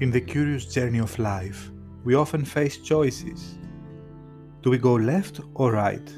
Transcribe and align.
In 0.00 0.12
the 0.12 0.20
curious 0.20 0.64
journey 0.64 1.00
of 1.00 1.18
life, 1.18 1.72
we 2.04 2.14
often 2.14 2.44
face 2.44 2.76
choices. 2.76 3.58
Do 4.62 4.70
we 4.70 4.78
go 4.78 4.94
left 4.94 5.40
or 5.54 5.72
right? 5.72 6.08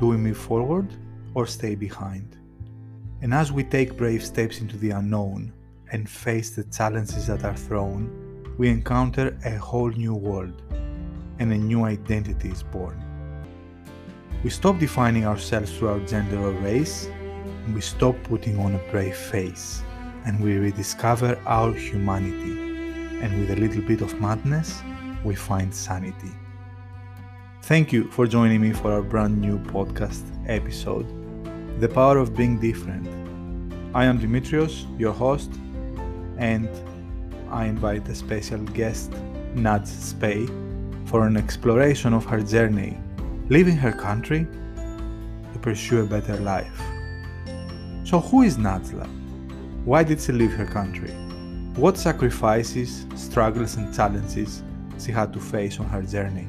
Do 0.00 0.08
we 0.08 0.16
move 0.16 0.36
forward 0.36 0.92
or 1.34 1.46
stay 1.46 1.76
behind? 1.76 2.38
And 3.22 3.32
as 3.32 3.52
we 3.52 3.62
take 3.62 3.96
brave 3.96 4.24
steps 4.24 4.60
into 4.60 4.76
the 4.76 4.90
unknown 4.90 5.52
and 5.92 6.10
face 6.10 6.50
the 6.50 6.64
challenges 6.64 7.28
that 7.28 7.44
are 7.44 7.56
thrown, 7.56 8.10
we 8.58 8.68
encounter 8.68 9.38
a 9.44 9.56
whole 9.58 9.90
new 9.90 10.14
world 10.14 10.60
and 11.38 11.52
a 11.52 11.56
new 11.56 11.84
identity 11.84 12.48
is 12.48 12.64
born. 12.64 13.00
We 14.42 14.50
stop 14.50 14.80
defining 14.80 15.24
ourselves 15.24 15.70
through 15.78 15.90
our 15.90 16.00
gender 16.00 16.40
or 16.40 16.50
race, 16.50 17.08
we 17.72 17.80
stop 17.80 18.16
putting 18.24 18.58
on 18.58 18.74
a 18.74 18.90
brave 18.90 19.16
face, 19.16 19.84
and 20.24 20.42
we 20.42 20.56
rediscover 20.56 21.38
our 21.46 21.72
humanity 21.72 22.59
and 23.20 23.38
with 23.38 23.50
a 23.50 23.60
little 23.60 23.82
bit 23.82 24.00
of 24.00 24.18
madness, 24.20 24.82
we 25.24 25.34
find 25.34 25.74
sanity. 25.74 26.32
Thank 27.62 27.92
you 27.92 28.10
for 28.10 28.26
joining 28.26 28.60
me 28.60 28.72
for 28.72 28.92
our 28.92 29.02
brand 29.02 29.40
new 29.40 29.58
podcast 29.58 30.24
episode, 30.48 31.06
The 31.80 31.88
Power 31.88 32.18
of 32.18 32.34
Being 32.34 32.58
Different. 32.58 33.06
I 33.94 34.06
am 34.06 34.18
Dimitrios, 34.18 34.86
your 34.98 35.12
host, 35.12 35.52
and 36.38 36.68
I 37.50 37.66
invite 37.66 38.08
a 38.08 38.14
special 38.14 38.60
guest, 38.60 39.10
Naj 39.54 39.86
Sbei, 39.86 40.48
for 41.08 41.26
an 41.26 41.36
exploration 41.36 42.14
of 42.14 42.24
her 42.24 42.40
journey, 42.40 42.96
leaving 43.48 43.76
her 43.76 43.92
country 43.92 44.46
to 45.52 45.58
pursue 45.60 46.02
a 46.02 46.06
better 46.06 46.36
life. 46.38 46.80
So, 48.04 48.20
who 48.20 48.42
is 48.42 48.56
Najla? 48.56 49.06
Why 49.84 50.04
did 50.04 50.20
she 50.20 50.32
leave 50.32 50.52
her 50.52 50.66
country? 50.66 51.14
What 51.76 51.96
sacrifices, 51.96 53.06
struggles, 53.14 53.76
and 53.76 53.94
challenges 53.94 54.64
she 54.98 55.12
had 55.12 55.32
to 55.32 55.38
face 55.38 55.78
on 55.78 55.86
her 55.86 56.02
journey? 56.02 56.48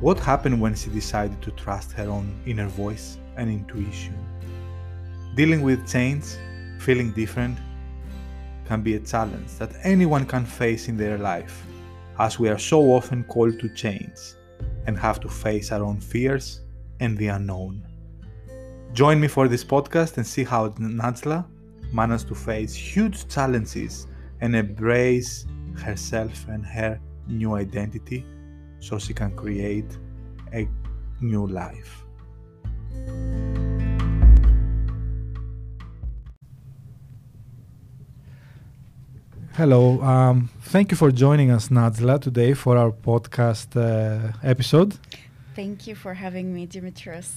What 0.00 0.18
happened 0.18 0.60
when 0.60 0.74
she 0.74 0.88
decided 0.88 1.42
to 1.42 1.50
trust 1.50 1.92
her 1.92 2.08
own 2.08 2.34
inner 2.46 2.66
voice 2.66 3.18
and 3.36 3.50
intuition? 3.50 4.16
Dealing 5.36 5.60
with 5.60 5.86
change, 5.86 6.24
feeling 6.78 7.12
different, 7.12 7.58
can 8.64 8.80
be 8.80 8.94
a 8.94 9.00
challenge 9.00 9.58
that 9.58 9.74
anyone 9.82 10.24
can 10.24 10.46
face 10.46 10.88
in 10.88 10.96
their 10.96 11.18
life, 11.18 11.62
as 12.18 12.38
we 12.38 12.48
are 12.48 12.58
so 12.58 12.80
often 12.94 13.24
called 13.24 13.60
to 13.60 13.68
change 13.74 14.18
and 14.86 14.98
have 14.98 15.20
to 15.20 15.28
face 15.28 15.70
our 15.70 15.84
own 15.84 16.00
fears 16.00 16.62
and 16.98 17.16
the 17.18 17.26
unknown. 17.26 17.86
Join 18.94 19.20
me 19.20 19.28
for 19.28 19.48
this 19.48 19.64
podcast 19.64 20.16
and 20.16 20.26
see 20.26 20.44
how 20.44 20.70
Najla 20.70 21.44
managed 21.92 22.28
to 22.28 22.34
face 22.34 22.74
huge 22.74 23.28
challenges 23.28 24.06
and 24.44 24.54
embrace 24.54 25.46
herself 25.84 26.46
and 26.48 26.66
her 26.66 27.00
new 27.26 27.54
identity 27.54 28.26
so 28.78 28.98
she 28.98 29.14
can 29.14 29.34
create 29.34 29.90
a 30.52 30.68
new 31.22 31.46
life. 31.46 32.04
Hello, 39.54 40.02
um, 40.02 40.50
thank 40.60 40.90
you 40.90 40.96
for 40.98 41.10
joining 41.10 41.50
us, 41.50 41.68
Najla, 41.68 42.20
today 42.20 42.52
for 42.52 42.76
our 42.76 42.90
podcast 42.90 43.70
uh, 43.76 44.32
episode. 44.42 44.98
Thank 45.54 45.86
you 45.86 45.94
for 45.94 46.12
having 46.12 46.52
me, 46.52 46.66
Dimitrios. 46.66 47.30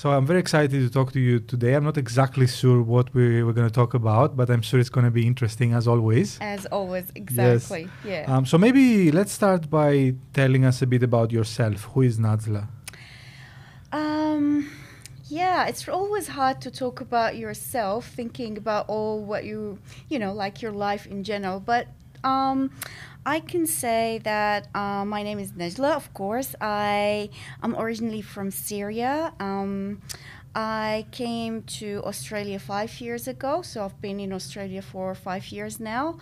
So 0.00 0.10
I'm 0.10 0.24
very 0.24 0.40
excited 0.40 0.80
to 0.80 0.88
talk 0.88 1.12
to 1.12 1.20
you 1.20 1.40
today. 1.40 1.74
I'm 1.74 1.84
not 1.84 1.98
exactly 1.98 2.46
sure 2.46 2.80
what 2.80 3.12
we 3.12 3.44
we're 3.44 3.52
going 3.52 3.68
to 3.68 3.78
talk 3.82 3.92
about, 3.92 4.34
but 4.34 4.48
I'm 4.48 4.62
sure 4.62 4.80
it's 4.80 4.88
going 4.88 5.04
to 5.04 5.10
be 5.10 5.26
interesting 5.26 5.74
as 5.74 5.86
always. 5.86 6.38
As 6.40 6.64
always, 6.64 7.12
exactly. 7.14 7.82
Yes. 8.02 8.26
Yeah. 8.26 8.34
Um, 8.34 8.46
so 8.46 8.56
maybe 8.56 9.12
let's 9.12 9.30
start 9.30 9.68
by 9.68 10.14
telling 10.32 10.64
us 10.64 10.80
a 10.80 10.86
bit 10.86 11.02
about 11.02 11.30
yourself. 11.32 11.84
Who 11.92 12.00
is 12.00 12.18
Najla? 12.18 12.66
Um, 13.92 14.70
yeah, 15.28 15.66
it's 15.66 15.86
always 15.86 16.28
hard 16.28 16.62
to 16.62 16.70
talk 16.70 17.02
about 17.02 17.36
yourself, 17.36 18.08
thinking 18.08 18.56
about 18.56 18.88
all 18.88 19.22
what 19.22 19.44
you, 19.44 19.80
you 20.08 20.18
know, 20.18 20.32
like 20.32 20.62
your 20.62 20.72
life 20.72 21.04
in 21.06 21.24
general. 21.24 21.60
But 21.60 21.88
um, 22.24 22.70
I 23.24 23.40
can 23.40 23.66
say 23.66 24.20
that 24.24 24.68
uh, 24.74 25.04
my 25.04 25.22
name 25.22 25.38
is 25.38 25.52
Najla, 25.52 25.94
of 25.94 26.12
course. 26.14 26.54
I 26.60 27.28
am 27.62 27.76
originally 27.76 28.22
from 28.22 28.50
Syria. 28.50 29.34
Um, 29.38 30.00
I 30.54 31.06
came 31.12 31.62
to 31.80 32.02
Australia 32.04 32.58
five 32.58 32.98
years 33.00 33.28
ago, 33.28 33.60
so 33.60 33.84
I've 33.84 34.00
been 34.00 34.20
in 34.20 34.32
Australia 34.32 34.80
for 34.80 35.14
five 35.14 35.48
years 35.48 35.78
now. 35.78 36.18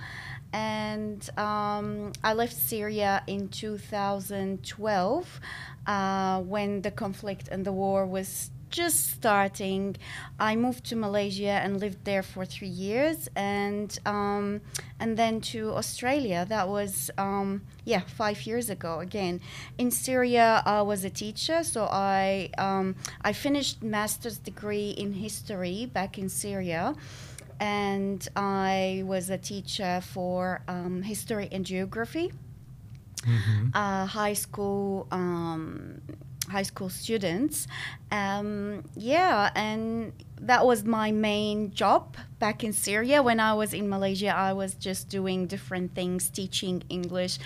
And 0.53 1.29
um, 1.39 2.13
I 2.25 2.33
left 2.33 2.55
Syria 2.55 3.23
in 3.27 3.49
2012 3.49 5.41
uh, 5.87 6.41
when 6.41 6.83
the 6.83 6.91
conflict 6.91 7.49
and 7.49 7.65
the 7.65 7.73
war 7.73 8.07
was 8.07 8.51
just 8.71 9.11
starting. 9.13 9.97
I 10.39 10.57
moved 10.57 10.85
to 10.87 10.97
Malaysia 10.97 11.61
and 11.63 11.81
lived 11.81 12.05
there 12.05 12.23
for 12.23 12.45
three 12.45 12.69
years, 12.69 13.29
and 13.35 13.99
um, 14.07 14.61
and 15.01 15.17
then 15.17 15.41
to 15.53 15.73
Australia. 15.75 16.47
That 16.49 16.69
was 16.69 17.11
um, 17.19 17.63
yeah 17.85 18.01
five 18.01 18.43
years 18.47 18.71
ago. 18.71 19.01
Again, 19.01 19.41
in 19.79 19.91
Syria, 19.91 20.63
I 20.65 20.83
was 20.83 21.05
a 21.05 21.11
teacher, 21.11 21.65
so 21.65 21.85
I 21.85 22.51
um, 22.59 22.97
I 23.23 23.33
finished 23.33 23.83
master's 23.83 24.39
degree 24.39 24.91
in 24.91 25.13
history 25.13 25.87
back 25.87 26.19
in 26.19 26.29
Syria. 26.29 26.95
And 27.61 28.27
I 28.37 29.03
was 29.05 29.31
a 29.31 29.39
teacher 29.39 30.01
for 30.01 30.63
um, 30.69 31.03
history 31.03 31.49
and 31.51 31.67
geography, 31.67 32.33
mm-hmm. 33.23 33.71
uh, 33.75 34.07
high 34.07 34.35
school 34.35 35.09
um, 35.11 36.01
high 36.49 36.63
school 36.63 36.89
students. 36.89 37.67
Um, 38.11 38.85
yeah, 38.97 39.51
and 39.55 40.13
that 40.41 40.65
was 40.67 40.85
my 40.85 41.13
main 41.13 41.73
job 41.73 42.17
back 42.39 42.63
in 42.63 42.73
Syria. 42.73 43.23
When 43.23 43.41
I 43.41 43.55
was 43.55 43.73
in 43.75 43.89
Malaysia, 43.89 44.35
I 44.35 44.53
was 44.53 44.75
just 44.75 45.09
doing 45.09 45.47
different 45.47 45.95
things, 45.95 46.29
teaching 46.31 46.83
English, 46.89 47.39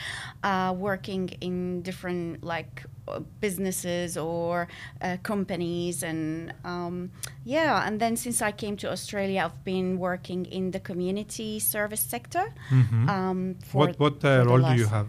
uh, 0.43 0.75
working 0.77 1.31
in 1.41 1.83
different 1.83 2.45
like 2.45 2.85
uh, 3.09 3.21
businesses 3.41 4.17
or 4.17 4.69
uh, 5.01 5.17
companies, 5.23 6.03
and 6.03 6.53
um, 6.65 7.11
yeah. 7.45 7.87
And 7.87 7.99
then 7.99 8.17
since 8.17 8.43
I 8.43 8.53
came 8.53 8.77
to 8.79 8.91
Australia, 8.91 9.43
I've 9.45 9.65
been 9.65 9.99
working 9.99 10.47
in 10.47 10.71
the 10.71 10.81
community 10.81 11.59
service 11.59 12.01
sector. 12.01 12.53
Mm-hmm. 12.71 13.09
Um, 13.09 13.57
what 13.73 13.99
what 13.99 14.25
uh, 14.25 14.45
role 14.47 14.61
do 14.61 14.75
you 14.75 14.87
have? 14.87 15.07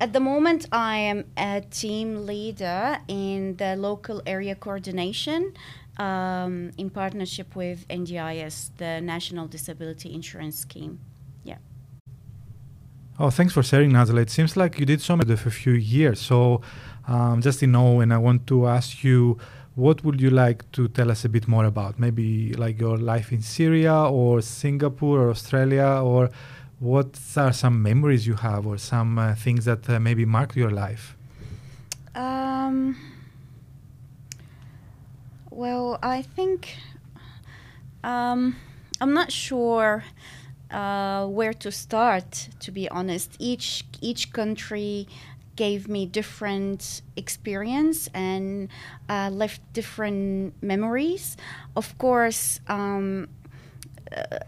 At 0.00 0.12
the 0.12 0.20
moment, 0.20 0.66
I 0.72 0.96
am 0.96 1.24
a 1.36 1.62
team 1.70 2.26
leader 2.26 2.98
in 3.08 3.56
the 3.56 3.76
local 3.76 4.22
area 4.26 4.54
coordination 4.54 5.54
um, 6.00 6.70
in 6.78 6.88
partnership 6.88 7.54
with 7.54 7.86
NDIS, 7.88 8.70
the 8.78 9.00
National 9.02 9.46
Disability 9.46 10.14
Insurance 10.14 10.58
Scheme. 10.58 10.98
Yeah. 11.44 11.58
Oh, 13.18 13.28
thanks 13.28 13.52
for 13.52 13.62
sharing, 13.62 13.92
Najla. 13.92 14.22
It 14.22 14.30
seems 14.30 14.56
like 14.56 14.78
you 14.80 14.86
did 14.86 15.02
so 15.02 15.14
much 15.16 15.28
for 15.38 15.50
a 15.50 15.52
few 15.52 15.74
years. 15.74 16.18
So, 16.18 16.62
um, 17.06 17.42
just 17.42 17.60
to 17.60 17.66
know, 17.66 18.00
and 18.00 18.14
I 18.14 18.18
want 18.18 18.46
to 18.46 18.66
ask 18.66 19.04
you, 19.04 19.38
what 19.74 20.02
would 20.02 20.20
you 20.20 20.30
like 20.30 20.70
to 20.72 20.88
tell 20.88 21.10
us 21.10 21.24
a 21.24 21.28
bit 21.28 21.46
more 21.46 21.66
about? 21.66 21.98
Maybe 21.98 22.54
like 22.54 22.80
your 22.80 22.96
life 22.96 23.30
in 23.30 23.42
Syria 23.42 23.94
or 23.94 24.40
Singapore 24.40 25.20
or 25.20 25.30
Australia, 25.30 26.00
or 26.02 26.30
what 26.78 27.18
are 27.36 27.52
some 27.52 27.82
memories 27.82 28.26
you 28.26 28.36
have 28.36 28.66
or 28.66 28.78
some 28.78 29.18
uh, 29.18 29.34
things 29.34 29.66
that 29.66 29.88
uh, 29.88 30.00
maybe 30.00 30.24
marked 30.24 30.56
your 30.56 30.70
life? 30.70 31.16
Um, 32.14 32.96
well, 35.60 35.98
I 36.02 36.22
think 36.22 36.78
um, 38.02 38.56
I'm 39.00 39.12
not 39.12 39.30
sure 39.30 40.04
uh, 40.70 41.26
where 41.26 41.52
to 41.54 41.70
start. 41.70 42.48
To 42.60 42.70
be 42.70 42.88
honest, 42.88 43.36
each 43.38 43.84
each 44.00 44.32
country 44.32 45.06
gave 45.56 45.88
me 45.88 46.06
different 46.06 47.02
experience 47.16 48.08
and 48.14 48.68
uh, 49.08 49.28
left 49.30 49.60
different 49.74 50.54
memories. 50.62 51.36
Of 51.76 51.98
course, 51.98 52.60
um, 52.68 53.28
uh, 54.16 54.38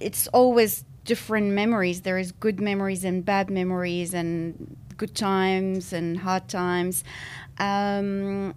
it's 0.00 0.26
always 0.28 0.84
different 1.04 1.52
memories. 1.52 2.02
There 2.02 2.18
is 2.18 2.32
good 2.32 2.60
memories 2.60 3.04
and 3.04 3.24
bad 3.24 3.50
memories, 3.50 4.14
and 4.14 4.76
good 4.96 5.14
times 5.14 5.92
and 5.92 6.18
hard 6.18 6.48
times. 6.48 7.04
Um, 7.58 8.54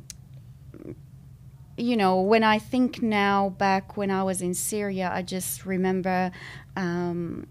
you 1.77 1.97
know, 1.97 2.21
when 2.21 2.43
I 2.43 2.59
think 2.59 3.01
now 3.01 3.49
back 3.49 3.97
when 3.97 4.09
I 4.09 4.23
was 4.23 4.41
in 4.41 4.53
Syria, 4.53 5.11
I 5.13 5.21
just 5.21 5.65
remember 5.65 6.31
um, 6.75 7.47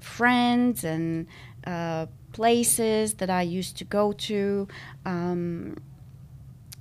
friends 0.00 0.84
and 0.84 1.26
uh, 1.66 2.06
places 2.32 3.14
that 3.14 3.28
I 3.28 3.42
used 3.42 3.76
to 3.78 3.84
go 3.84 4.12
to. 4.12 4.66
Um, 5.04 5.76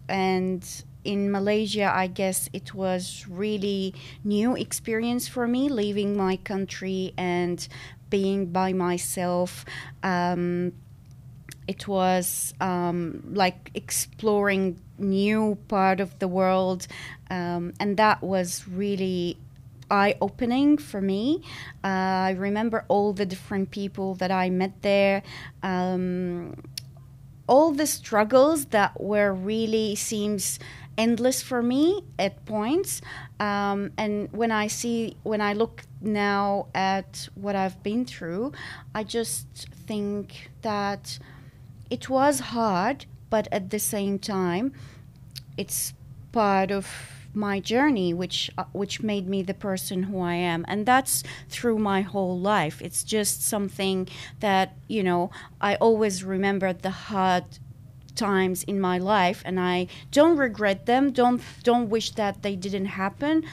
and 0.07 0.65
in 1.03 1.31
Malaysia, 1.31 1.91
I 1.93 2.07
guess 2.07 2.49
it 2.53 2.73
was 2.73 3.25
really 3.29 3.93
new 4.23 4.55
experience 4.55 5.27
for 5.27 5.47
me, 5.47 5.69
leaving 5.69 6.15
my 6.15 6.37
country 6.37 7.13
and 7.17 7.67
being 8.09 8.47
by 8.47 8.73
myself. 8.73 9.65
Um, 10.01 10.73
it 11.69 11.87
was 11.87 12.55
um, 12.59 13.21
like 13.31 13.69
exploring 13.75 14.81
new 14.97 15.55
part 15.67 15.99
of 15.99 16.17
the 16.17 16.27
world, 16.27 16.87
um, 17.29 17.73
and 17.79 17.95
that 17.97 18.23
was 18.23 18.67
really 18.67 19.37
eye 19.91 20.15
opening 20.19 20.79
for 20.79 20.99
me. 20.99 21.43
Uh, 21.83 22.29
I 22.29 22.31
remember 22.31 22.85
all 22.87 23.13
the 23.13 23.25
different 23.25 23.69
people 23.69 24.15
that 24.15 24.31
I 24.31 24.49
met 24.49 24.81
there. 24.81 25.21
Um, 25.61 26.55
all 27.45 27.71
the 27.71 27.85
struggles 27.85 28.65
that 28.77 28.99
were 28.99 29.31
really 29.31 29.93
seems 29.93 30.57
endless 30.97 31.41
for 31.43 31.61
me 31.61 32.03
at 32.17 32.45
points 32.45 33.01
um, 33.39 33.89
and 33.97 34.27
when 34.33 34.51
i 34.51 34.67
see 34.67 35.15
when 35.23 35.39
i 35.39 35.53
look 35.53 35.83
now 36.01 36.67
at 36.75 37.29
what 37.35 37.55
i've 37.55 37.81
been 37.81 38.03
through 38.03 38.51
i 38.93 39.01
just 39.01 39.47
think 39.87 40.51
that 40.61 41.17
it 41.89 42.09
was 42.09 42.39
hard 42.39 43.05
but 43.29 43.47
at 43.51 43.69
the 43.69 43.79
same 43.79 44.17
time 44.19 44.71
it's 45.57 45.93
part 46.31 46.71
of 46.71 46.87
my 47.33 47.59
journey 47.59 48.13
which 48.13 48.49
uh, 48.57 48.63
which 48.73 49.01
made 49.01 49.27
me 49.27 49.41
the 49.41 49.53
person 49.53 50.03
who 50.03 50.19
I 50.19 50.33
am. 50.33 50.65
And 50.67 50.85
that's 50.85 51.23
through 51.47 51.79
my 51.79 52.01
whole 52.01 52.37
life. 52.39 52.81
It's 52.81 53.03
just 53.03 53.43
something 53.43 54.07
that 54.39 54.75
you 54.87 55.03
know 55.03 55.31
I 55.61 55.75
always 55.75 56.23
remember 56.23 56.73
the 56.73 56.91
hard 56.91 57.45
times 58.15 58.63
in 58.63 58.81
my 58.81 58.97
life 58.97 59.41
and 59.45 59.59
I 59.59 59.87
don't 60.11 60.37
regret 60.37 60.85
them. 60.85 61.11
Don't 61.11 61.41
don't 61.63 61.89
wish 61.89 62.11
that 62.11 62.41
they 62.41 62.55
didn't 62.55 62.87
happen. 62.87 63.43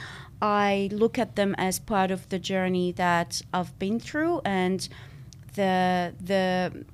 I 0.41 0.89
look 0.91 1.17
at 1.17 1.35
them 1.35 1.55
as 1.57 1.79
part 1.79 2.11
of 2.11 2.29
the 2.29 2.39
journey 2.39 2.91
that 2.93 3.41
I've 3.53 3.77
been 3.79 3.99
through 3.99 4.41
and 4.45 4.87
the 5.55 6.13
the 6.19 6.85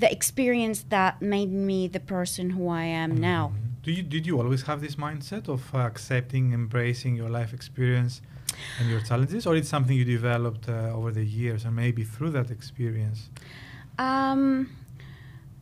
the 0.00 0.10
experience 0.10 0.84
that 0.88 1.12
made 1.20 1.52
me 1.52 1.88
the 1.88 2.00
person 2.00 2.50
who 2.50 2.68
I 2.68 2.84
am 2.84 3.10
mm-hmm. 3.12 3.20
now 3.20 3.52
do 3.82 3.90
you 3.92 4.02
did 4.02 4.26
you 4.26 4.38
always 4.38 4.62
have 4.62 4.80
this 4.80 4.96
mindset 4.96 5.48
of 5.48 5.74
uh, 5.74 5.78
accepting, 5.78 6.52
embracing 6.52 7.16
your 7.16 7.30
life 7.30 7.54
experience 7.54 8.20
and 8.78 8.90
your 8.90 9.00
challenges, 9.00 9.46
or 9.46 9.56
it's 9.56 9.68
something 9.68 9.96
you 9.96 10.04
developed 10.04 10.68
uh, 10.68 10.98
over 10.98 11.10
the 11.10 11.24
years 11.24 11.64
and 11.64 11.74
maybe 11.74 12.04
through 12.04 12.30
that 12.30 12.50
experience? 12.50 13.30
Um, 13.98 14.68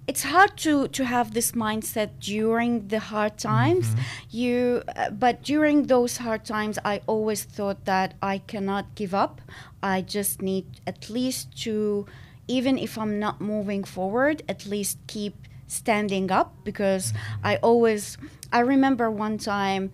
it's 0.09 0.25
hard 0.25 0.57
to 0.57 0.89
to 0.89 1.05
have 1.05 1.33
this 1.33 1.53
mindset 1.53 2.11
during 2.19 2.89
the 2.89 2.99
hard 2.99 3.39
times 3.39 3.87
mm-hmm. 3.89 4.03
you 4.31 4.83
uh, 4.97 5.11
but 5.11 5.43
during 5.43 5.87
those 5.87 6.17
hard 6.17 6.45
times 6.47 6.79
i 6.83 7.03
always 7.07 7.45
thought 7.45 7.85
that 7.85 8.15
i 8.23 8.39
cannot 8.39 8.87
give 8.95 9.13
up 9.13 9.43
i 9.83 10.01
just 10.01 10.41
need 10.41 10.65
at 10.87 11.11
least 11.11 11.55
to 11.65 12.07
even 12.49 12.79
if 12.79 12.99
i'm 12.99 13.19
not 13.19 13.41
moving 13.41 13.85
forward 13.85 14.43
at 14.49 14.67
least 14.67 14.99
keep 15.07 15.49
standing 15.69 16.33
up 16.33 16.55
because 16.65 17.13
I 17.45 17.57
always 17.57 18.19
I 18.53 18.61
remember 18.61 19.11
one 19.11 19.39
time 19.39 19.93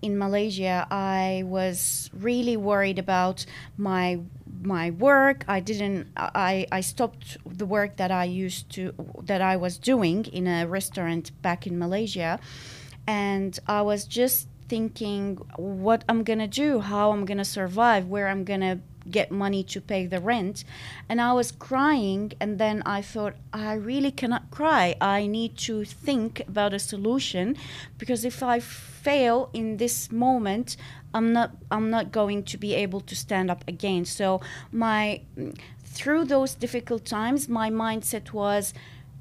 in 0.00 0.16
Malaysia 0.16 0.86
I 0.90 1.42
was 1.44 2.08
really 2.14 2.56
worried 2.56 2.98
about 2.98 3.44
my 3.76 4.20
my 4.62 4.90
work. 4.90 5.44
I 5.48 5.60
didn't 5.60 6.08
I, 6.16 6.66
I 6.72 6.80
stopped 6.80 7.36
the 7.44 7.66
work 7.66 7.96
that 7.96 8.10
I 8.10 8.24
used 8.24 8.70
to 8.70 8.94
that 9.24 9.42
I 9.42 9.56
was 9.56 9.76
doing 9.76 10.24
in 10.26 10.46
a 10.46 10.66
restaurant 10.66 11.30
back 11.42 11.66
in 11.66 11.78
Malaysia. 11.78 12.38
And 13.06 13.58
I 13.66 13.82
was 13.82 14.04
just 14.04 14.48
thinking 14.68 15.36
what 15.56 16.02
I'm 16.08 16.24
to 16.40 16.48
do 16.48 16.80
how 16.80 17.12
I'm 17.12 17.24
to 17.38 17.44
survive 17.44 18.08
where 18.08 18.28
I'm 18.28 18.44
to 18.62 18.80
get 19.10 19.30
money 19.30 19.62
to 19.64 19.80
pay 19.80 20.06
the 20.06 20.20
rent. 20.20 20.64
And 21.08 21.20
I 21.20 21.32
was 21.32 21.52
crying, 21.52 22.32
and 22.40 22.58
then 22.58 22.82
I 22.84 23.02
thought, 23.02 23.34
I 23.52 23.74
really 23.74 24.10
cannot 24.10 24.50
cry. 24.50 24.96
I 25.00 25.26
need 25.26 25.56
to 25.58 25.84
think 25.84 26.42
about 26.48 26.74
a 26.74 26.78
solution 26.78 27.56
because 27.98 28.24
if 28.24 28.42
I 28.42 28.60
fail 28.60 29.50
in 29.52 29.76
this 29.76 30.10
moment, 30.10 30.76
I'm 31.14 31.32
not 31.32 31.52
I'm 31.70 31.88
not 31.90 32.12
going 32.12 32.42
to 32.44 32.58
be 32.58 32.74
able 32.74 33.00
to 33.00 33.16
stand 33.16 33.50
up 33.50 33.64
again. 33.66 34.04
So 34.04 34.40
my 34.70 35.22
through 35.84 36.24
those 36.26 36.54
difficult 36.54 37.04
times, 37.06 37.48
my 37.48 37.70
mindset 37.70 38.32
was 38.32 38.74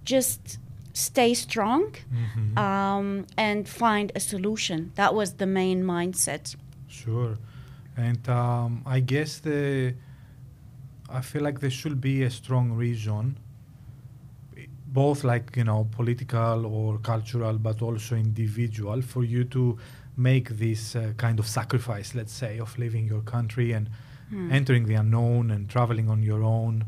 just 0.04 0.60
stay 0.94 1.34
strong 1.34 1.92
mm-hmm. 1.92 2.58
um, 2.58 3.26
and 3.38 3.68
find 3.68 4.12
a 4.16 4.20
solution. 4.20 4.92
That 4.96 5.14
was 5.14 5.34
the 5.34 5.46
main 5.46 5.84
mindset. 5.84 6.56
Sure. 6.88 7.38
And 7.98 8.28
um, 8.30 8.84
I 8.86 9.00
guess 9.00 9.40
the 9.40 9.96
I 11.10 11.22
feel 11.22 11.44
like 11.44 11.60
there 11.60 11.70
should 11.70 12.02
be 12.02 12.24
a 12.24 12.30
strong 12.30 12.72
reason, 12.72 13.38
both 14.88 15.24
like 15.24 15.56
you 15.56 15.64
know 15.64 15.88
political 15.92 16.66
or 16.66 16.98
cultural, 16.98 17.58
but 17.58 17.82
also 17.82 18.16
individual, 18.16 19.02
for 19.02 19.24
you 19.24 19.44
to 19.46 19.78
make 20.18 20.50
this 20.50 20.96
uh, 20.96 21.14
kind 21.18 21.40
of 21.40 21.48
sacrifice, 21.48 22.16
let's 22.16 22.34
say, 22.34 22.58
of 22.60 22.78
leaving 22.78 23.06
your 23.06 23.22
country 23.22 23.74
and 23.74 23.90
hmm. 24.30 24.52
entering 24.52 24.86
the 24.86 24.96
unknown 24.96 25.52
and 25.52 25.70
traveling 25.70 26.10
on 26.10 26.24
your 26.24 26.44
own. 26.44 26.86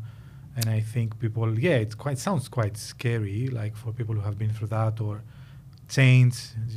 And 0.56 0.68
I 0.68 0.80
think 0.80 1.18
people, 1.20 1.58
yeah, 1.58 1.76
it 1.76 1.96
quite 1.96 2.18
sounds 2.18 2.48
quite 2.48 2.76
scary, 2.76 3.48
like 3.48 3.76
for 3.76 3.92
people 3.92 4.14
who 4.14 4.22
have 4.22 4.38
been 4.38 4.52
through 4.52 4.68
that 4.68 5.00
or 5.00 5.22
change, 5.88 6.36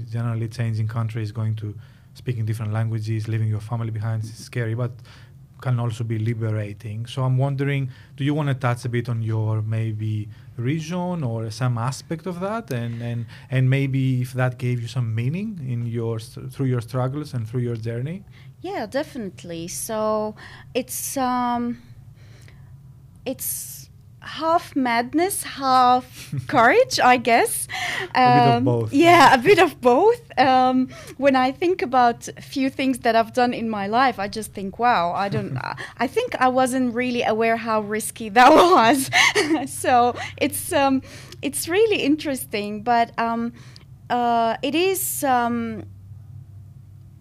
generally 0.09 0.47
changing 0.47 0.87
countries, 0.87 1.31
going 1.31 1.55
to 1.55 1.75
speaking 2.13 2.45
different 2.45 2.73
languages, 2.73 3.27
leaving 3.27 3.47
your 3.47 3.61
family 3.61 3.91
behind 3.91 4.23
is 4.23 4.35
scary, 4.35 4.75
but 4.75 4.91
can 5.61 5.79
also 5.79 6.03
be 6.03 6.17
liberating. 6.17 7.05
So 7.05 7.23
I'm 7.23 7.37
wondering, 7.37 7.91
do 8.17 8.23
you 8.23 8.33
want 8.33 8.49
to 8.49 8.55
touch 8.55 8.83
a 8.85 8.89
bit 8.89 9.07
on 9.07 9.21
your 9.21 9.61
maybe 9.61 10.27
region 10.57 11.23
or 11.23 11.51
some 11.51 11.77
aspect 11.77 12.25
of 12.25 12.39
that, 12.39 12.71
and 12.71 13.01
and 13.01 13.25
and 13.49 13.69
maybe 13.69 14.21
if 14.21 14.33
that 14.33 14.57
gave 14.57 14.81
you 14.81 14.87
some 14.87 15.13
meaning 15.13 15.59
in 15.67 15.85
your 15.85 16.19
through 16.19 16.65
your 16.65 16.81
struggles 16.81 17.33
and 17.33 17.47
through 17.47 17.61
your 17.61 17.75
journey? 17.75 18.23
Yeah, 18.61 18.85
definitely. 18.87 19.67
So 19.67 20.35
it's 20.73 21.15
um, 21.17 21.81
it's 23.25 23.90
half 24.21 24.75
madness, 24.75 25.43
half 25.43 26.33
courage, 26.47 26.99
I 26.99 27.17
guess. 27.17 27.67
Um, 28.15 28.23
a 28.23 28.45
bit 28.45 28.57
of 28.57 28.63
both. 28.63 28.93
Yeah, 28.93 29.33
a 29.33 29.37
bit 29.37 29.59
of 29.59 29.81
both. 29.81 30.39
Um, 30.39 30.89
when 31.17 31.35
I 31.35 31.51
think 31.51 31.81
about 31.81 32.27
a 32.29 32.41
few 32.41 32.69
things 32.69 32.99
that 32.99 33.15
I've 33.15 33.33
done 33.33 33.53
in 33.53 33.69
my 33.69 33.87
life, 33.87 34.19
I 34.19 34.27
just 34.27 34.53
think, 34.53 34.79
wow, 34.79 35.13
I 35.13 35.29
don't. 35.29 35.57
I 35.97 36.07
think 36.07 36.35
I 36.39 36.47
wasn't 36.47 36.93
really 36.93 37.23
aware 37.23 37.57
how 37.57 37.81
risky 37.81 38.29
that 38.37 38.51
was. 38.51 39.09
so 39.71 40.15
it's 40.37 40.71
um, 40.71 41.01
it's 41.41 41.67
really 41.67 42.03
interesting, 42.03 42.83
but 42.83 43.17
um, 43.19 43.53
uh, 44.09 44.57
it 44.61 44.75
is. 44.75 45.23
Um, 45.23 45.85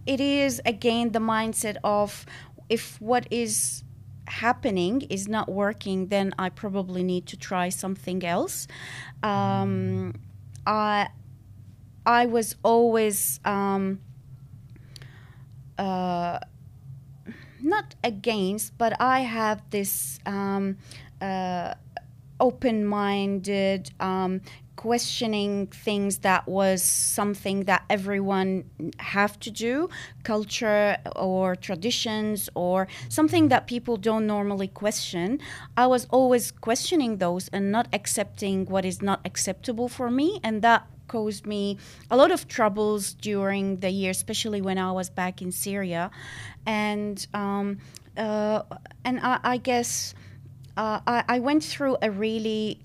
it 0.06 0.20
is 0.20 0.60
again 0.64 1.12
the 1.12 1.18
mindset 1.18 1.76
of 1.84 2.26
if 2.68 3.00
what 3.00 3.26
is 3.30 3.84
happening 4.30 5.02
is 5.02 5.28
not 5.28 5.48
working, 5.48 6.06
then 6.06 6.32
I 6.38 6.48
probably 6.48 7.02
need 7.02 7.26
to 7.26 7.36
try 7.36 7.68
something 7.68 8.24
else. 8.24 8.66
Um, 9.22 10.14
I 10.66 11.08
I 12.06 12.26
was 12.26 12.56
always 12.62 13.40
um, 13.44 14.00
uh, 15.78 16.38
not 17.60 17.94
against, 18.02 18.76
but 18.78 19.00
I 19.00 19.20
have 19.20 19.62
this 19.70 20.18
um, 20.24 20.78
uh, 21.20 21.74
open-minded 22.40 23.90
um, 24.00 24.40
questioning 24.80 25.66
things 25.66 26.20
that 26.20 26.48
was 26.48 26.82
something 26.82 27.64
that 27.64 27.84
everyone 27.90 28.64
have 28.98 29.38
to 29.38 29.50
do 29.50 29.90
culture 30.22 30.96
or 31.16 31.54
traditions 31.54 32.48
or 32.54 32.88
something 33.10 33.48
that 33.48 33.66
people 33.66 33.98
don't 33.98 34.26
normally 34.26 34.68
question. 34.68 35.38
I 35.76 35.86
was 35.86 36.06
always 36.10 36.50
questioning 36.50 37.18
those 37.18 37.48
and 37.48 37.70
not 37.70 37.88
accepting 37.92 38.64
what 38.64 38.86
is 38.86 39.02
not 39.02 39.20
acceptable 39.26 39.88
for 39.90 40.10
me 40.10 40.40
and 40.42 40.62
that 40.62 40.86
caused 41.08 41.44
me 41.44 41.76
a 42.10 42.16
lot 42.16 42.30
of 42.30 42.48
troubles 42.48 43.14
during 43.14 43.80
the 43.80 43.90
year 43.90 44.12
especially 44.12 44.62
when 44.62 44.78
i 44.78 44.92
was 44.92 45.10
back 45.10 45.42
in 45.42 45.52
syria. 45.52 46.10
And 46.64 47.26
um, 47.34 47.78
uh, 48.16 48.62
and 49.04 49.20
I, 49.20 49.40
I 49.42 49.56
guess 49.58 50.14
uh, 50.76 51.00
I, 51.06 51.24
I, 51.28 51.38
went 51.40 51.64
through 51.64 51.96
a 52.02 52.10
really 52.10 52.80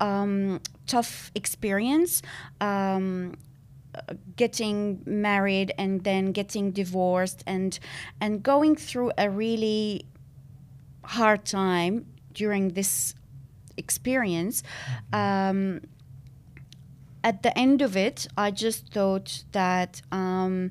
um, 0.00 0.60
tough 0.86 1.30
experience. 1.34 2.22
Um, 2.60 3.34
getting 4.36 5.02
married 5.06 5.72
and 5.78 6.04
then 6.04 6.32
getting 6.32 6.70
divorced 6.70 7.42
and 7.46 7.78
and 8.20 8.42
going 8.42 8.76
through 8.76 9.10
a 9.18 9.28
really 9.30 10.04
hard 11.04 11.44
time 11.44 12.06
during 12.32 12.70
this 12.70 13.14
experience 13.76 14.62
um, 15.12 15.80
at 17.24 17.42
the 17.42 17.56
end 17.58 17.82
of 17.82 17.96
it 17.96 18.26
i 18.36 18.50
just 18.50 18.92
thought 18.92 19.44
that 19.52 20.02
um, 20.12 20.70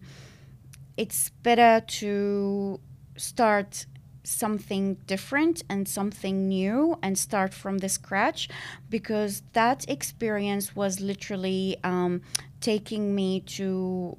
it's 0.96 1.30
better 1.44 1.84
to 1.86 2.80
start 3.18 3.86
something 4.28 4.96
different 5.08 5.64
and 5.70 5.88
something 5.88 6.48
new 6.48 6.98
and 7.02 7.18
start 7.18 7.54
from 7.54 7.78
the 7.78 7.90
scratch 7.90 8.50
because 8.90 9.42
that 9.54 9.90
experience 9.90 10.76
was 10.76 11.00
literally 11.00 11.78
um, 11.84 12.22
taking 12.60 13.16
me 13.16 13.40
to 13.40 14.18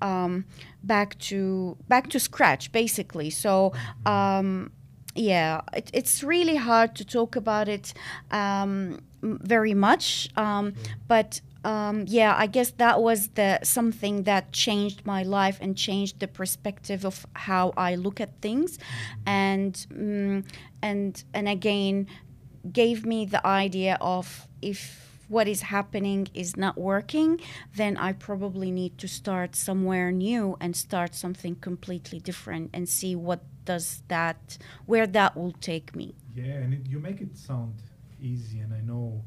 um, 0.00 0.44
back 0.82 1.18
to 1.18 1.76
back 1.88 2.08
to 2.10 2.20
scratch 2.20 2.70
basically. 2.72 3.30
So 3.30 3.72
um, 4.06 4.70
yeah 5.14 5.60
it, 5.72 5.90
it's 5.92 6.22
really 6.22 6.56
hard 6.56 6.94
to 6.96 7.04
talk 7.04 7.36
about 7.36 7.68
it 7.68 7.92
um, 8.30 8.98
very 9.22 9.74
much 9.74 10.28
um, 10.36 10.72
but 11.06 11.40
um, 11.64 12.04
yeah, 12.08 12.34
I 12.36 12.46
guess 12.46 12.72
that 12.72 13.00
was 13.00 13.28
the 13.28 13.60
something 13.62 14.24
that 14.24 14.52
changed 14.52 15.06
my 15.06 15.22
life 15.22 15.58
and 15.60 15.76
changed 15.76 16.18
the 16.20 16.28
perspective 16.28 17.04
of 17.04 17.24
how 17.34 17.72
I 17.76 17.94
look 17.94 18.20
at 18.20 18.40
things, 18.40 18.78
and 19.26 19.74
mm, 19.90 20.44
and 20.82 21.24
and 21.32 21.48
again, 21.48 22.08
gave 22.70 23.06
me 23.06 23.26
the 23.26 23.46
idea 23.46 23.96
of 24.00 24.48
if 24.60 25.08
what 25.28 25.48
is 25.48 25.62
happening 25.62 26.28
is 26.34 26.56
not 26.56 26.76
working, 26.76 27.40
then 27.74 27.96
I 27.96 28.12
probably 28.12 28.70
need 28.70 28.98
to 28.98 29.08
start 29.08 29.56
somewhere 29.56 30.12
new 30.12 30.58
and 30.60 30.76
start 30.76 31.14
something 31.14 31.56
completely 31.56 32.20
different 32.20 32.68
and 32.74 32.86
see 32.86 33.16
what 33.16 33.40
does 33.64 34.02
that 34.08 34.58
where 34.86 35.06
that 35.06 35.36
will 35.36 35.52
take 35.52 35.94
me. 35.94 36.14
Yeah, 36.34 36.44
and 36.44 36.74
it, 36.74 36.86
you 36.88 36.98
make 36.98 37.20
it 37.20 37.36
sound 37.36 37.74
easy, 38.20 38.58
and 38.60 38.74
I 38.74 38.80
know 38.80 39.22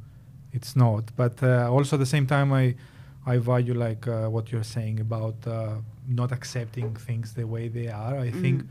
it's 0.56 0.76
not. 0.76 1.04
But 1.16 1.44
uh, 1.44 1.70
also 1.72 1.96
at 1.98 2.00
the 2.00 2.06
same 2.16 2.28
time, 2.28 2.52
I 2.54 2.76
I 3.26 3.38
value 3.38 3.74
like 3.74 4.08
uh, 4.08 4.28
what 4.28 4.52
you're 4.52 4.70
saying 4.78 5.00
about 5.00 5.36
uh, 5.48 5.76
not 6.08 6.32
accepting 6.32 6.96
things 6.96 7.34
the 7.34 7.46
way 7.46 7.68
they 7.68 7.88
are. 7.88 8.16
I 8.20 8.30
mm. 8.30 8.42
think, 8.42 8.64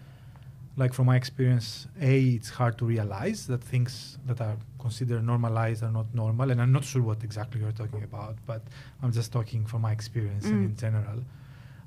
like 0.76 0.93
from 0.95 1.07
my 1.07 1.17
experience, 1.17 1.88
a 2.00 2.21
it's 2.37 2.50
hard 2.50 2.79
to 2.79 2.85
realize 2.85 3.47
that 3.49 3.62
things 3.62 4.19
that 4.26 4.41
are 4.41 4.57
considered 4.79 5.25
normalized 5.25 5.83
are 5.83 5.91
not 5.91 6.09
normal, 6.14 6.50
and 6.50 6.61
I'm 6.62 6.73
not 6.73 6.85
sure 6.85 7.03
what 7.03 7.25
exactly 7.25 7.61
you're 7.61 7.79
talking 7.83 8.05
about, 8.05 8.37
but 8.47 8.62
I'm 9.03 9.12
just 9.12 9.33
talking 9.33 9.67
from 9.67 9.81
my 9.83 9.93
experience 9.93 10.45
mm. 10.47 10.53
and 10.53 10.64
in 10.71 10.76
general. 10.76 11.21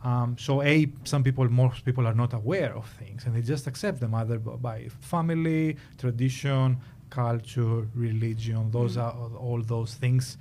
Um, 0.03 0.37
so 0.37 0.61
a 0.61 0.87
some 1.05 1.23
people 1.23 1.49
most 1.49 1.83
people 1.83 2.05
are 2.05 2.13
not 2.13 2.33
aware 2.33 2.75
of 2.75 2.85
things 2.99 3.25
and 3.25 3.35
they 3.35 3.41
just 3.41 3.65
accept 3.65 3.99
them 3.99 4.13
either 4.13 4.37
by 4.37 4.89
family 5.01 5.75
tradition 5.97 6.77
culture, 7.09 7.87
religion, 7.95 8.71
those 8.71 8.97
mm. 8.97 9.03
are 9.03 9.37
all 9.37 9.61
those 9.61 9.93
things 9.95 10.37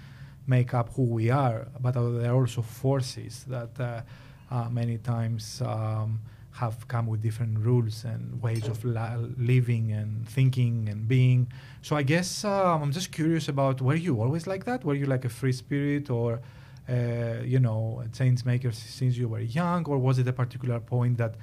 make 0.46 0.74
up 0.74 0.90
who 0.94 1.02
we 1.02 1.30
are. 1.30 1.68
But 1.80 1.92
there 1.92 2.30
are 2.30 2.34
also 2.34 2.62
forces 2.62 3.44
that 3.48 3.80
uh, 3.80 4.02
uh, 4.50 4.68
many 4.70 4.98
times 4.98 5.60
um, 5.62 6.20
have 6.52 6.86
come 6.88 7.06
with 7.06 7.20
different 7.22 7.58
rules 7.58 8.04
and 8.04 8.40
ways 8.40 8.66
of 8.68 8.84
la- 8.84 9.18
living 9.36 9.92
and 9.92 10.28
thinking 10.28 10.88
and 10.88 11.06
being. 11.08 11.52
So 11.82 11.96
I 11.96 12.02
guess 12.02 12.44
um, 12.44 12.82
I'm 12.82 12.92
just 12.92 13.12
curious 13.12 13.48
about 13.48 13.80
were 13.80 13.94
you 13.94 14.20
always 14.22 14.46
like 14.46 14.64
that? 14.64 14.84
Were 14.84 14.94
you 14.94 15.06
like 15.06 15.24
a 15.24 15.28
free 15.28 15.52
spirit 15.52 16.10
or 16.10 16.40
uh, 16.88 17.42
you 17.44 17.58
know, 17.58 18.02
a 18.04 18.08
change 18.08 18.44
maker 18.44 18.70
since 18.70 19.16
you 19.16 19.28
were 19.28 19.40
young, 19.40 19.84
or 19.86 19.98
was 19.98 20.18
it 20.18 20.28
a 20.28 20.32
particular 20.32 20.78
point 20.78 21.18
that, 21.18 21.34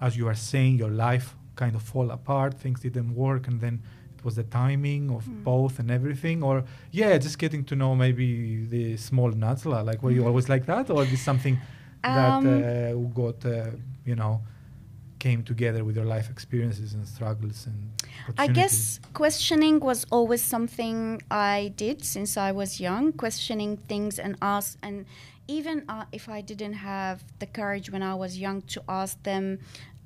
as 0.00 0.16
you 0.16 0.26
are 0.26 0.34
saying, 0.34 0.76
your 0.76 0.90
life 0.90 1.36
kind 1.54 1.76
of 1.76 1.82
fall 1.82 2.10
apart, 2.10 2.54
things 2.54 2.80
didn't 2.80 3.14
work, 3.14 3.46
and 3.46 3.60
then 3.60 3.82
was 4.24 4.36
the 4.36 4.44
timing 4.44 5.10
of 5.10 5.24
mm. 5.24 5.44
both 5.44 5.78
and 5.78 5.90
everything? 5.90 6.42
Or 6.42 6.64
yeah 6.92 7.16
just 7.18 7.38
getting 7.38 7.64
to 7.64 7.76
know 7.76 7.94
maybe 7.94 8.64
the 8.66 8.96
small 8.96 9.30
Najla 9.32 9.84
like 9.84 10.02
were 10.02 10.10
you 10.10 10.26
always 10.26 10.48
like 10.48 10.66
that? 10.66 10.90
Or 10.90 11.02
is 11.04 11.20
something 11.20 11.58
um, 12.04 12.44
that 12.44 12.92
uh, 12.92 12.94
got 12.94 13.44
uh, 13.44 13.70
you 14.04 14.16
know 14.16 14.42
came 15.18 15.42
together 15.42 15.84
with 15.84 15.96
your 15.96 16.06
life 16.06 16.30
experiences 16.30 16.94
and 16.94 17.06
struggles 17.06 17.66
and 17.66 17.78
I 18.38 18.46
guess 18.46 18.98
questioning 19.12 19.78
was 19.78 20.06
always 20.10 20.42
something 20.42 21.20
I 21.30 21.72
did 21.76 22.04
since 22.04 22.36
I 22.36 22.52
was 22.52 22.80
young 22.80 23.12
questioning 23.12 23.76
things 23.76 24.18
and 24.18 24.36
ask 24.40 24.78
and 24.82 25.04
even 25.46 25.84
uh, 25.88 26.04
if 26.12 26.28
I 26.28 26.40
didn't 26.40 26.74
have 26.74 27.22
the 27.38 27.46
courage 27.46 27.90
when 27.90 28.02
I 28.02 28.14
was 28.14 28.38
young 28.38 28.62
to 28.74 28.82
ask 28.88 29.22
them 29.24 29.58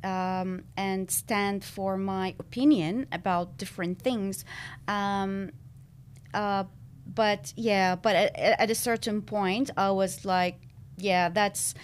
um, 0.05 0.63
and 0.77 1.11
stand 1.11 1.65
for 1.65 1.97
my 1.97 2.35
opinion 2.39 3.07
about 3.11 3.57
different 3.57 4.01
things. 4.01 4.45
Um, 4.87 5.51
uh, 6.35 6.65
but 7.07 7.53
yeah, 7.57 7.97
but 7.97 8.15
at, 8.15 8.37
at, 8.37 8.71
a 8.71 8.75
certain 8.75 9.23
point, 9.23 9.71
I 9.77 9.91
was 9.91 10.25
like, 10.25 10.57
yeah, 10.99 11.29
that's. 11.29 11.75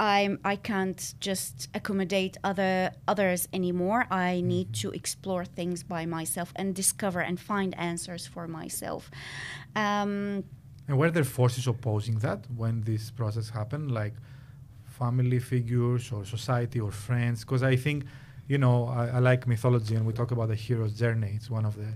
I'm, 0.00 0.38
I 0.44 0.54
can't 0.54 1.14
just 1.18 1.68
accommodate 1.74 2.36
other 2.44 2.92
others 3.08 3.48
anymore. 3.52 4.06
I 4.12 4.42
need 4.42 4.72
to 4.74 4.90
explore 4.92 5.44
things 5.44 5.82
by 5.82 6.06
myself 6.06 6.52
and 6.54 6.72
discover 6.72 7.18
and 7.20 7.38
find 7.40 7.76
answers 7.76 8.24
for 8.24 8.46
myself. 8.46 9.10
Um, 9.74 10.44
and 10.86 10.96
were 10.98 11.10
there 11.10 11.24
forces 11.24 11.66
opposing 11.66 12.20
that 12.20 12.46
when 12.56 12.82
this 12.82 13.10
process 13.10 13.50
happened? 13.50 13.90
Like, 13.90 14.14
family 14.98 15.40
figures 15.52 16.12
or 16.12 16.24
society 16.24 16.80
or 16.80 16.90
friends 16.90 17.38
because 17.44 17.62
i 17.62 17.76
think 17.84 18.04
you 18.48 18.58
know 18.58 18.86
I, 18.88 19.04
I, 19.16 19.18
like 19.18 19.46
mythology 19.46 19.94
and 19.94 20.04
we 20.06 20.12
talk 20.12 20.30
about 20.30 20.48
the 20.48 20.54
hero's 20.54 20.94
journey. 20.94 21.32
It's 21.36 21.50
one 21.50 21.66
of 21.70 21.76
the 21.76 21.90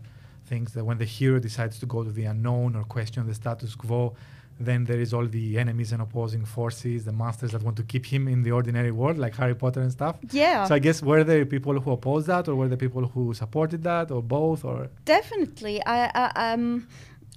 things 0.47 0.73
that 0.75 0.85
when 0.85 0.99
the 0.99 1.11
hero 1.17 1.39
decides 1.39 1.79
to 1.81 1.87
go 1.87 2.05
to 2.05 2.11
the 2.11 2.25
unknown 2.25 2.77
or 2.77 2.85
question 2.85 3.27
the 3.27 3.35
status 3.35 3.75
quo 3.75 4.15
then 4.61 4.85
there 4.85 5.01
is 5.01 5.15
all 5.15 5.27
the 5.27 5.59
enemies 5.59 5.93
and 5.93 6.03
opposing 6.03 6.45
forces 6.45 7.05
the 7.07 7.13
monsters 7.13 7.53
that 7.53 7.63
want 7.63 7.77
to 7.79 7.83
keep 7.83 8.05
him 8.05 8.29
in 8.29 8.43
the 8.43 8.53
ordinary 8.53 8.93
world 9.01 9.17
like 9.19 9.35
harry 9.35 9.55
potter 9.55 9.81
and 9.81 9.93
stuff. 9.93 10.17
Yeah. 10.31 10.67
So 10.67 10.75
i 10.75 10.79
guess 10.79 11.03
were 11.03 11.25
there 11.25 11.45
people 11.47 11.81
who 11.81 11.91
opposed 11.91 12.27
that 12.27 12.45
or 12.49 12.55
were 12.55 12.69
there 12.69 12.83
people 12.87 13.07
who 13.15 13.33
supported 13.33 13.83
that 13.85 14.11
or 14.11 14.23
both 14.23 14.65
or? 14.65 14.89
Definitely. 15.07 15.77
I, 15.85 15.99
I 16.23 16.53
um 16.53 16.87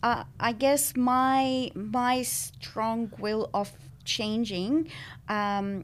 uh, 0.04 0.24
I 0.40 0.52
guess 0.52 0.96
my 0.96 1.72
my 1.74 2.22
strong 2.22 3.12
will 3.18 3.50
of 3.54 3.72
changing 4.06 4.90
um, 5.28 5.84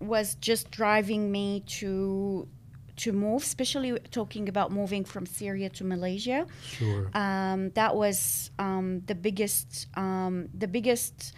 was 0.00 0.36
just 0.36 0.70
driving 0.70 1.30
me 1.30 1.62
to 1.66 2.48
to 2.94 3.12
move, 3.12 3.42
especially 3.42 3.98
talking 4.10 4.48
about 4.48 4.70
moving 4.70 5.04
from 5.04 5.24
Syria 5.26 5.68
to 5.70 5.84
Malaysia. 5.84 6.46
Sure. 6.62 7.10
Um, 7.14 7.70
that 7.70 7.96
was 7.96 8.50
um, 8.58 9.02
the 9.06 9.14
biggest 9.14 9.88
um, 9.96 10.48
the 10.54 10.68
biggest 10.68 11.32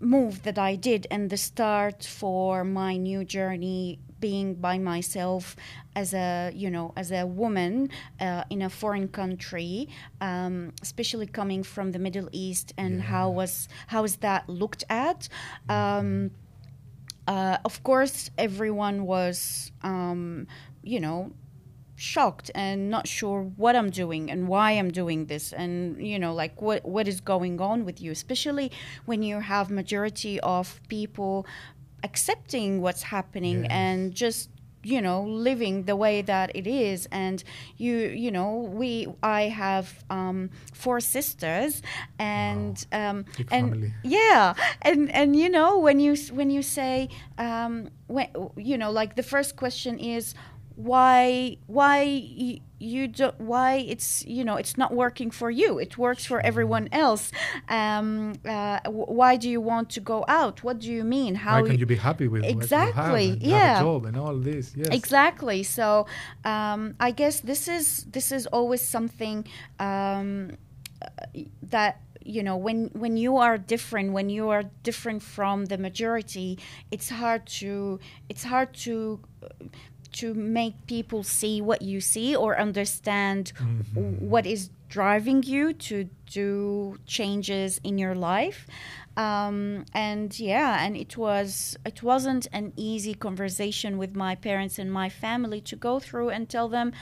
move 0.00 0.42
that 0.42 0.58
I 0.58 0.74
did 0.74 1.06
and 1.10 1.30
the 1.30 1.36
start 1.36 2.04
for 2.04 2.64
my 2.64 2.96
new 2.96 3.24
journey 3.24 4.00
being 4.20 4.54
by 4.54 4.78
myself 4.78 5.56
as 5.96 6.14
a 6.14 6.52
you 6.54 6.70
know 6.70 6.92
as 6.96 7.10
a 7.10 7.26
woman 7.26 7.90
uh, 8.20 8.44
in 8.50 8.62
a 8.62 8.70
foreign 8.70 9.08
country 9.08 9.88
um, 10.20 10.72
especially 10.82 11.26
coming 11.26 11.62
from 11.62 11.92
the 11.92 11.98
Middle 11.98 12.28
East 12.32 12.72
and 12.76 12.96
yeah. 12.96 13.04
how 13.04 13.30
was 13.30 13.68
how 13.88 14.04
is 14.04 14.16
that 14.16 14.48
looked 14.48 14.84
at 14.88 15.28
um, 15.68 16.30
uh, 17.26 17.58
of 17.64 17.82
course 17.82 18.30
everyone 18.38 19.06
was 19.06 19.72
um, 19.82 20.46
you 20.82 21.00
know 21.00 21.32
shocked 22.00 22.50
and 22.54 22.88
not 22.88 23.06
sure 23.06 23.42
what 23.56 23.76
I'm 23.76 23.90
doing 23.90 24.30
and 24.30 24.48
why 24.48 24.72
I'm 24.72 24.90
doing 24.90 25.26
this 25.26 25.52
and 25.52 26.00
you 26.04 26.18
know 26.18 26.32
like 26.32 26.62
what 26.62 26.82
what 26.86 27.06
is 27.06 27.20
going 27.20 27.60
on 27.60 27.84
with 27.84 28.00
you 28.00 28.10
especially 28.10 28.72
when 29.04 29.22
you 29.22 29.40
have 29.40 29.70
majority 29.70 30.40
of 30.40 30.80
people 30.88 31.46
accepting 32.02 32.80
what's 32.80 33.02
happening 33.02 33.62
yes. 33.64 33.70
and 33.70 34.14
just 34.14 34.50
you 34.82 35.00
know 35.00 35.22
living 35.24 35.84
the 35.84 35.94
way 35.94 36.22
that 36.22 36.50
it 36.54 36.66
is 36.66 37.06
and 37.12 37.44
you 37.76 37.96
you 37.96 38.30
know 38.30 38.70
we 38.72 39.06
i 39.22 39.42
have 39.42 40.02
um, 40.08 40.50
four 40.72 41.00
sisters 41.00 41.82
and 42.18 42.86
wow. 42.92 43.10
um, 43.10 43.24
and 43.50 43.70
family. 43.70 43.94
yeah 44.02 44.54
and 44.82 45.10
and 45.12 45.36
you 45.36 45.48
know 45.48 45.78
when 45.78 46.00
you 46.00 46.16
when 46.32 46.50
you 46.50 46.62
say 46.62 47.08
um, 47.36 47.90
when 48.06 48.28
you 48.56 48.78
know 48.78 48.90
like 48.90 49.16
the 49.16 49.22
first 49.22 49.56
question 49.56 49.98
is 49.98 50.34
why 50.84 51.56
why 51.66 52.02
you, 52.78 53.08
don't 53.08 53.38
why 53.38 53.74
it's 53.92 54.24
you 54.24 54.44
know 54.44 54.56
it's 54.56 54.76
not 54.78 54.92
working 54.94 55.30
for 55.30 55.50
you. 55.50 55.78
It 55.78 55.98
works 55.98 56.24
for 56.24 56.40
everyone 56.40 56.88
else. 56.92 57.30
Um, 57.68 58.34
uh, 58.48 58.80
why 58.88 59.36
do 59.36 59.48
you 59.50 59.60
want 59.60 59.90
to 59.90 60.00
go 60.00 60.24
out? 60.26 60.64
What 60.64 60.78
do 60.78 60.90
you 60.90 61.04
mean? 61.04 61.34
How 61.34 61.60
why 61.60 61.68
can 61.68 61.78
you 61.78 61.86
be 61.86 61.96
happy 61.96 62.28
with 62.28 62.44
exactly 62.44 63.30
and 63.30 63.42
yeah 63.42 63.80
job 63.80 64.06
and 64.06 64.16
all 64.16 64.36
this 64.36 64.72
yes. 64.74 64.88
Exactly 64.90 65.62
so 65.62 66.06
um, 66.44 66.94
i 67.00 67.10
guess 67.10 67.40
this 67.40 67.68
is 67.68 68.04
this 68.10 68.32
is 68.32 68.46
always 68.46 68.80
something 68.80 69.46
um, 69.78 70.56
that 71.62 72.00
you 72.22 72.42
know 72.42 72.56
when 72.56 72.90
when 72.92 73.16
you 73.16 73.36
are 73.36 73.56
different 73.58 74.12
when 74.12 74.28
you 74.28 74.48
are 74.50 74.64
different 74.82 75.22
from 75.22 75.66
the 75.66 75.78
majority 75.78 76.58
it's 76.90 77.08
hard 77.08 77.46
to 77.46 77.98
it's 78.28 78.44
hard 78.44 78.72
to 78.74 79.20
to 80.12 80.34
make 80.34 80.86
people 80.86 81.22
see 81.22 81.60
what 81.60 81.82
you 81.82 82.00
see 82.00 82.34
or 82.34 82.58
understand 82.58 83.52
mm-hmm. 83.56 84.28
what 84.28 84.46
is 84.46 84.70
driving 84.88 85.42
you 85.44 85.72
to 85.72 86.08
do 86.26 86.98
changes 87.06 87.80
in 87.84 87.96
your 87.96 88.14
life 88.14 88.66
um, 89.16 89.84
and 89.94 90.38
yeah 90.40 90.84
and 90.84 90.96
it 90.96 91.16
was 91.16 91.76
it 91.86 92.02
wasn't 92.02 92.46
an 92.52 92.72
easy 92.76 93.14
conversation 93.14 93.98
with 93.98 94.16
my 94.16 94.34
parents 94.34 94.78
and 94.78 94.92
my 94.92 95.08
family 95.08 95.60
to 95.60 95.76
go 95.76 96.00
through 96.00 96.30
and 96.30 96.48
tell 96.48 96.68
them 96.68 96.92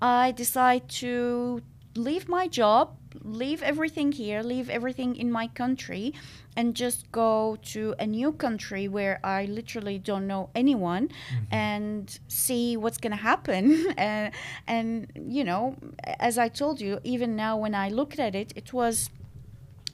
i 0.00 0.30
decide 0.32 0.88
to 0.88 1.60
leave 1.94 2.28
my 2.28 2.46
job 2.48 2.96
leave 3.22 3.62
everything 3.62 4.10
here 4.12 4.42
leave 4.42 4.70
everything 4.70 5.14
in 5.16 5.30
my 5.30 5.46
country 5.48 6.14
and 6.56 6.74
just 6.74 7.10
go 7.12 7.56
to 7.62 7.94
a 7.98 8.06
new 8.06 8.32
country 8.32 8.88
where 8.88 9.20
i 9.22 9.44
literally 9.44 9.98
don't 9.98 10.26
know 10.26 10.48
anyone 10.54 11.08
mm-hmm. 11.08 11.54
and 11.54 12.18
see 12.28 12.76
what's 12.76 12.98
going 12.98 13.10
to 13.10 13.16
happen 13.16 13.86
and 13.96 14.32
and 14.66 15.12
you 15.14 15.44
know 15.44 15.76
as 16.18 16.38
i 16.38 16.48
told 16.48 16.80
you 16.80 16.98
even 17.04 17.36
now 17.36 17.56
when 17.56 17.74
i 17.74 17.88
looked 17.88 18.18
at 18.18 18.34
it 18.34 18.52
it 18.56 18.72
was 18.72 19.10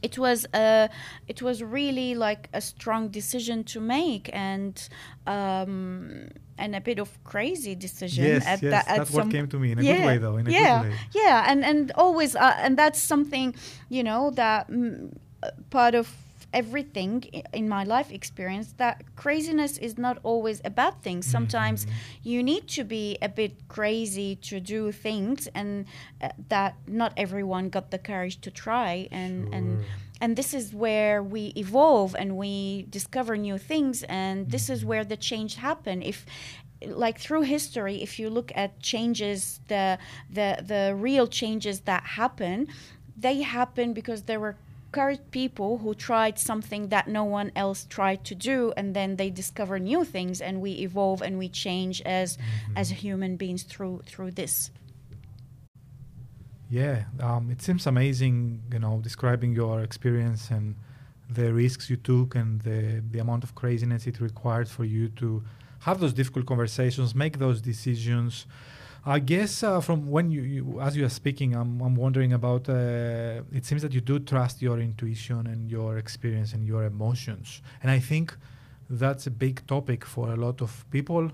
it 0.02 0.18
was 0.18 0.46
a 0.54 0.88
it 1.26 1.42
was 1.42 1.62
really 1.62 2.14
like 2.14 2.48
a 2.52 2.60
strong 2.60 3.08
decision 3.08 3.64
to 3.64 3.80
make 3.80 4.30
and 4.32 4.88
um 5.26 6.28
and 6.58 6.74
a 6.74 6.80
bit 6.80 6.98
of 6.98 7.22
crazy 7.24 7.74
decision 7.74 8.24
yes, 8.24 8.46
at 8.46 8.62
yes, 8.62 8.70
that, 8.70 8.96
that's 8.96 9.10
what 9.10 9.30
came 9.30 9.46
to 9.48 9.58
me 9.58 9.72
in 9.72 9.78
a 9.78 9.82
yeah, 9.82 9.96
good 9.96 10.06
way 10.06 10.18
though 10.18 10.36
in 10.36 10.46
a 10.46 10.50
yeah, 10.50 10.82
good 10.82 10.90
way. 10.90 10.98
yeah 11.14 11.44
and 11.48 11.64
and 11.64 11.92
always 11.92 12.34
uh, 12.34 12.54
and 12.58 12.76
that's 12.76 13.00
something 13.00 13.54
you 13.88 14.02
know 14.02 14.30
that 14.30 14.70
mm, 14.70 15.16
part 15.70 15.94
of 15.94 16.12
everything 16.52 17.22
in 17.52 17.68
my 17.68 17.84
life 17.84 18.10
experience 18.10 18.72
that 18.78 19.02
craziness 19.16 19.76
is 19.78 19.98
not 19.98 20.18
always 20.22 20.60
a 20.64 20.70
bad 20.70 21.00
thing 21.02 21.22
sometimes 21.22 21.84
mm-hmm. 21.84 21.94
you 22.22 22.42
need 22.42 22.66
to 22.66 22.84
be 22.84 23.18
a 23.20 23.28
bit 23.28 23.68
crazy 23.68 24.34
to 24.36 24.58
do 24.58 24.90
things 24.90 25.46
and 25.54 25.84
uh, 26.22 26.28
that 26.48 26.74
not 26.86 27.12
everyone 27.16 27.68
got 27.68 27.90
the 27.90 27.98
courage 27.98 28.40
to 28.40 28.50
try 28.50 29.06
and 29.10 29.44
sure. 29.44 29.54
and 29.54 29.84
and 30.20 30.36
this 30.36 30.52
is 30.52 30.74
where 30.74 31.22
we 31.22 31.52
evolve 31.54 32.16
and 32.18 32.36
we 32.36 32.86
discover 32.90 33.36
new 33.36 33.58
things 33.58 34.02
and 34.04 34.50
this 34.50 34.70
is 34.70 34.80
mm-hmm. 34.80 34.88
where 34.88 35.04
the 35.04 35.16
change 35.16 35.56
happen 35.56 36.02
if 36.02 36.24
like 36.86 37.18
through 37.18 37.42
history 37.42 38.02
if 38.02 38.18
you 38.18 38.30
look 38.30 38.52
at 38.54 38.80
changes 38.80 39.60
the 39.68 39.98
the 40.30 40.64
the 40.66 40.94
real 40.96 41.26
changes 41.26 41.80
that 41.80 42.02
happen 42.04 42.66
they 43.16 43.42
happen 43.42 43.92
because 43.92 44.22
there 44.22 44.40
were 44.40 44.56
current 44.92 45.30
people 45.30 45.78
who 45.78 45.95
tried 45.95 46.38
something 46.38 46.88
that 46.88 47.09
no 47.09 47.25
one 47.25 47.52
else 47.54 47.87
tried 47.88 48.25
to 48.25 48.35
do 48.35 48.73
and 48.76 48.95
then 48.95 49.16
they 49.16 49.30
discover 49.30 49.78
new 49.78 50.04
things 50.04 50.40
and 50.40 50.61
we 50.61 50.73
evolve 50.73 51.21
and 51.21 51.38
we 51.38 51.49
change 51.49 52.00
as 52.02 52.37
mm-hmm. 52.37 52.76
as 52.76 52.90
human 52.90 53.37
beings 53.37 53.62
through 53.62 54.00
through 54.07 54.30
this 54.30 54.71
yeah 56.71 57.04
um, 57.21 57.50
it 57.50 57.61
seems 57.61 57.87
amazing 57.87 58.62
you 58.73 58.78
know 58.78 58.99
describing 59.02 59.52
your 59.52 59.80
experience 59.80 60.50
and 60.50 60.75
the 61.28 61.52
risks 61.52 61.90
you 61.90 61.97
took 61.97 62.35
and 62.35 62.62
the 62.62 63.02
the 63.11 63.18
amount 63.18 63.45
of 63.45 63.54
craziness 63.54 64.07
it 64.07 64.21
required 64.21 64.68
for 64.68 64.85
you 64.85 65.09
to 65.09 65.42
have 65.80 66.00
those 66.00 66.14
difficult 66.14 66.47
conversations 66.47 67.14
make 67.14 67.38
those 67.38 67.61
decisions 67.61 68.47
I 69.04 69.20
guess 69.20 69.62
uh, 69.62 69.80
from 69.80 70.10
when 70.10 70.30
you, 70.30 70.42
you, 70.42 70.80
as 70.80 70.96
you 70.96 71.04
are 71.04 71.10
speaking, 71.10 71.54
I'm, 71.54 71.80
I'm 71.80 71.94
wondering 71.94 72.32
about. 72.32 72.68
Uh, 72.68 73.42
it 73.52 73.64
seems 73.64 73.82
that 73.82 73.92
you 73.92 74.00
do 74.00 74.18
trust 74.18 74.60
your 74.60 74.78
intuition 74.80 75.46
and 75.46 75.70
your 75.70 75.98
experience 75.98 76.52
and 76.52 76.66
your 76.66 76.84
emotions, 76.84 77.62
and 77.82 77.90
I 77.90 78.00
think 78.00 78.36
that's 78.90 79.26
a 79.26 79.30
big 79.30 79.66
topic 79.66 80.04
for 80.04 80.30
a 80.30 80.36
lot 80.36 80.62
of 80.62 80.84
people, 80.90 81.30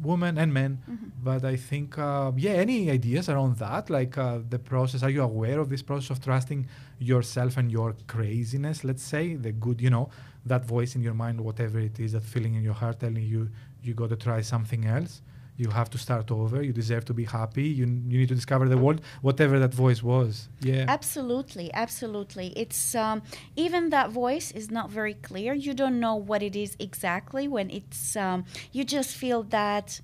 women 0.00 0.38
and 0.38 0.52
men. 0.52 0.82
Mm-hmm. 0.90 1.06
But 1.22 1.44
I 1.44 1.56
think, 1.56 1.98
uh, 1.98 2.32
yeah, 2.36 2.52
any 2.52 2.90
ideas 2.90 3.28
around 3.28 3.56
that, 3.58 3.90
like 3.90 4.18
uh, 4.18 4.40
the 4.48 4.58
process? 4.58 5.02
Are 5.02 5.10
you 5.10 5.22
aware 5.22 5.60
of 5.60 5.68
this 5.68 5.82
process 5.82 6.10
of 6.10 6.22
trusting 6.22 6.66
yourself 6.98 7.56
and 7.58 7.70
your 7.70 7.94
craziness? 8.08 8.82
Let's 8.82 9.04
say 9.04 9.36
the 9.36 9.52
good, 9.52 9.80
you 9.80 9.90
know, 9.90 10.10
that 10.44 10.64
voice 10.64 10.96
in 10.96 11.02
your 11.02 11.14
mind, 11.14 11.40
whatever 11.40 11.78
it 11.78 12.00
is, 12.00 12.12
that 12.12 12.24
feeling 12.24 12.54
in 12.54 12.62
your 12.62 12.74
heart 12.74 12.98
telling 12.98 13.22
you 13.22 13.50
you 13.82 13.94
got 13.94 14.08
to 14.08 14.16
try 14.16 14.40
something 14.40 14.84
else 14.84 15.22
you 15.56 15.70
have 15.70 15.88
to 15.90 15.98
start 15.98 16.30
over. 16.30 16.62
You 16.62 16.72
deserve 16.72 17.04
to 17.06 17.14
be 17.14 17.24
happy. 17.24 17.64
You, 17.64 17.86
you 17.86 18.18
need 18.20 18.28
to 18.28 18.34
discover 18.34 18.68
the 18.68 18.78
world 18.78 19.00
whatever 19.22 19.58
that 19.58 19.74
voice 19.74 20.02
was. 20.02 20.48
Yeah. 20.60 20.84
Absolutely 20.88 21.72
absolutely. 21.74 22.52
It's 22.56 22.94
um, 22.94 23.22
even 23.56 23.90
that 23.90 24.10
voice 24.10 24.50
is 24.52 24.70
not 24.70 24.90
very 24.90 25.14
clear. 25.14 25.54
You 25.54 25.74
don't 25.74 25.98
know 26.00 26.14
what 26.14 26.42
it 26.42 26.56
is 26.56 26.76
exactly 26.78 27.48
when 27.48 27.70
it's 27.70 28.16
um, 28.16 28.44
you 28.72 28.84
just 28.84 29.16
feel 29.16 29.42
that 29.44 30.00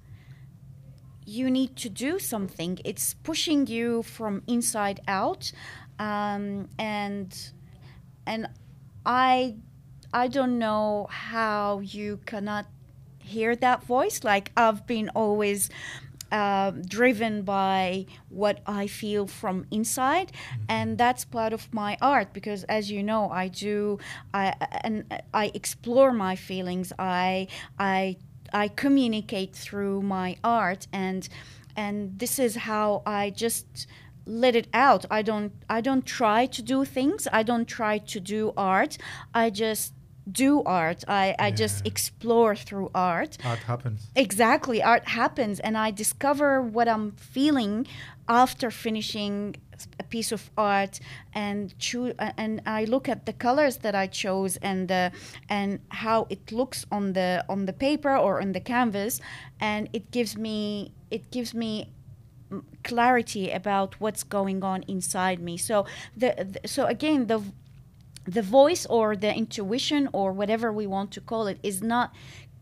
you 1.25 1.51
need 1.51 1.77
to 1.77 1.89
do 1.89 2.19
something. 2.19 2.79
It's 2.85 3.15
pushing 3.15 3.67
you 3.67 4.03
from 4.03 4.43
inside 4.47 5.01
out 5.07 5.53
um, 5.99 6.69
and 6.79 7.53
and 8.27 8.49
i 9.05 9.55
i 10.13 10.29
don't 10.29 10.59
know 10.59 11.07
how 11.11 11.81
you 11.81 12.19
cannot 12.27 12.67
hear 13.23 13.57
that 13.57 13.85
voice. 13.85 14.25
Like 14.25 14.53
I've 14.57 14.87
been 14.87 15.11
always 15.15 15.71
uh, 16.33 16.71
driven 16.89 17.43
by 17.43 18.07
what 18.31 18.61
I 18.67 18.87
feel 18.87 19.27
from 19.27 19.67
inside, 19.71 20.33
mm-hmm. 20.33 20.65
and 20.69 20.99
that's 20.99 21.25
part 21.25 21.53
of 21.53 21.73
my 21.73 21.99
art 22.01 22.33
because, 22.33 22.65
as 22.65 22.91
you 22.91 23.03
know, 23.03 23.31
I 23.31 23.49
do, 23.49 23.99
I 24.33 24.55
and 24.83 25.05
I 25.35 25.53
explore 25.55 26.13
my 26.13 26.35
feelings. 26.35 26.93
I 26.99 27.49
I 27.79 28.17
I 28.53 28.69
communicate 28.69 29.55
through 29.55 30.03
my 30.03 30.37
art, 30.43 30.87
and 30.93 31.29
and 31.77 32.19
this 32.19 32.39
is 32.39 32.57
how 32.57 33.03
I 33.05 33.31
just 33.31 33.87
let 34.25 34.55
it 34.57 34.69
out. 34.73 35.05
I 35.11 35.23
don't 35.23 35.53
I 35.69 35.81
don't 35.81 36.07
try 36.07 36.47
to 36.47 36.63
do 36.63 36.85
things. 36.85 37.29
I 37.33 37.43
don't 37.43 37.67
try 37.67 37.99
to 37.99 38.21
do 38.21 38.53
art. 38.57 38.97
I 39.35 39.51
just 39.51 39.93
do 40.31 40.63
art. 40.65 41.05
I, 41.09 41.35
I 41.39 41.49
yeah. 41.49 41.55
just 41.55 41.87
explore 41.87 42.55
through 42.55 42.91
art. 42.95 43.39
Art 43.45 43.61
happens. 43.61 44.09
Exactly. 44.15 44.83
Art 44.83 45.09
happens. 45.09 45.61
And 45.61 45.77
I 45.77 45.91
discover 45.91 46.63
what 46.63 46.89
I'm 46.89 47.13
feeling 47.13 47.87
after 48.29 48.71
finishing 48.71 49.57
a 49.99 50.05
piece 50.05 50.31
of 50.33 50.51
art 50.57 51.01
and 51.35 51.77
choo- 51.79 52.15
and 52.19 52.63
I 52.67 52.85
look 52.85 53.09
at 53.09 53.27
the 53.27 53.33
colors 53.33 53.79
that 53.79 53.95
I 53.95 54.07
chose 54.07 54.57
and 54.59 54.87
the 54.87 55.11
and 55.49 55.81
how 55.89 56.27
it 56.31 56.53
looks 56.53 56.87
on 56.93 57.15
the 57.15 57.45
on 57.49 57.67
the 57.67 57.73
paper 57.73 58.17
or 58.17 58.41
on 58.41 58.53
the 58.53 58.61
canvas 58.61 59.21
and 59.61 59.89
it 59.93 60.11
gives 60.13 60.37
me 60.37 60.93
it 61.11 61.33
gives 61.33 61.53
me 61.53 61.91
mm, 62.51 62.63
clarity 62.85 63.51
about 63.51 64.01
what's 64.01 64.23
going 64.23 64.63
on 64.63 64.85
inside 64.87 65.41
me 65.41 65.57
so 65.57 65.85
the, 66.17 66.59
the 66.63 66.69
so 66.69 66.87
again 66.87 67.27
the 67.27 67.43
the 68.25 68.43
voice 68.43 68.87
or 68.87 69.17
the 69.17 69.35
intuition 69.35 70.09
or 70.13 70.33
whatever 70.33 70.73
we 70.73 70.87
want 70.87 71.11
to 71.13 71.21
call 71.21 71.47
it 71.47 71.59
is 71.63 71.83
not 71.83 72.13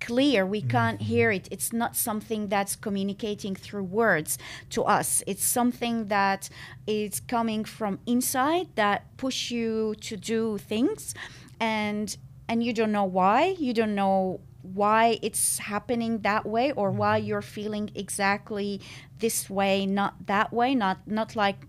clear 0.00 0.46
we 0.46 0.60
mm-hmm. 0.60 0.70
can't 0.70 1.02
hear 1.02 1.30
it 1.30 1.46
it's 1.50 1.72
not 1.72 1.94
something 1.94 2.48
that's 2.48 2.74
communicating 2.74 3.54
through 3.54 3.82
words 3.82 4.38
to 4.70 4.82
us 4.82 5.22
it's 5.26 5.44
something 5.44 6.08
that 6.08 6.48
is 6.86 7.20
coming 7.20 7.64
from 7.64 7.98
inside 8.06 8.66
that 8.74 9.14
push 9.16 9.50
you 9.50 9.94
to 10.00 10.16
do 10.16 10.56
things 10.56 11.14
and 11.60 12.16
and 12.48 12.64
you 12.64 12.72
don't 12.72 12.92
know 12.92 13.04
why 13.04 13.54
you 13.58 13.74
don't 13.74 13.94
know 13.94 14.40
why 14.62 15.18
it's 15.22 15.58
happening 15.58 16.18
that 16.18 16.44
way 16.44 16.72
or 16.72 16.90
why 16.90 17.18
mm-hmm. 17.18 17.28
you're 17.28 17.42
feeling 17.42 17.90
exactly 17.94 18.80
this 19.18 19.50
way 19.50 19.84
not 19.84 20.26
that 20.26 20.52
way 20.52 20.74
not 20.74 21.06
not 21.06 21.36
like 21.36 21.66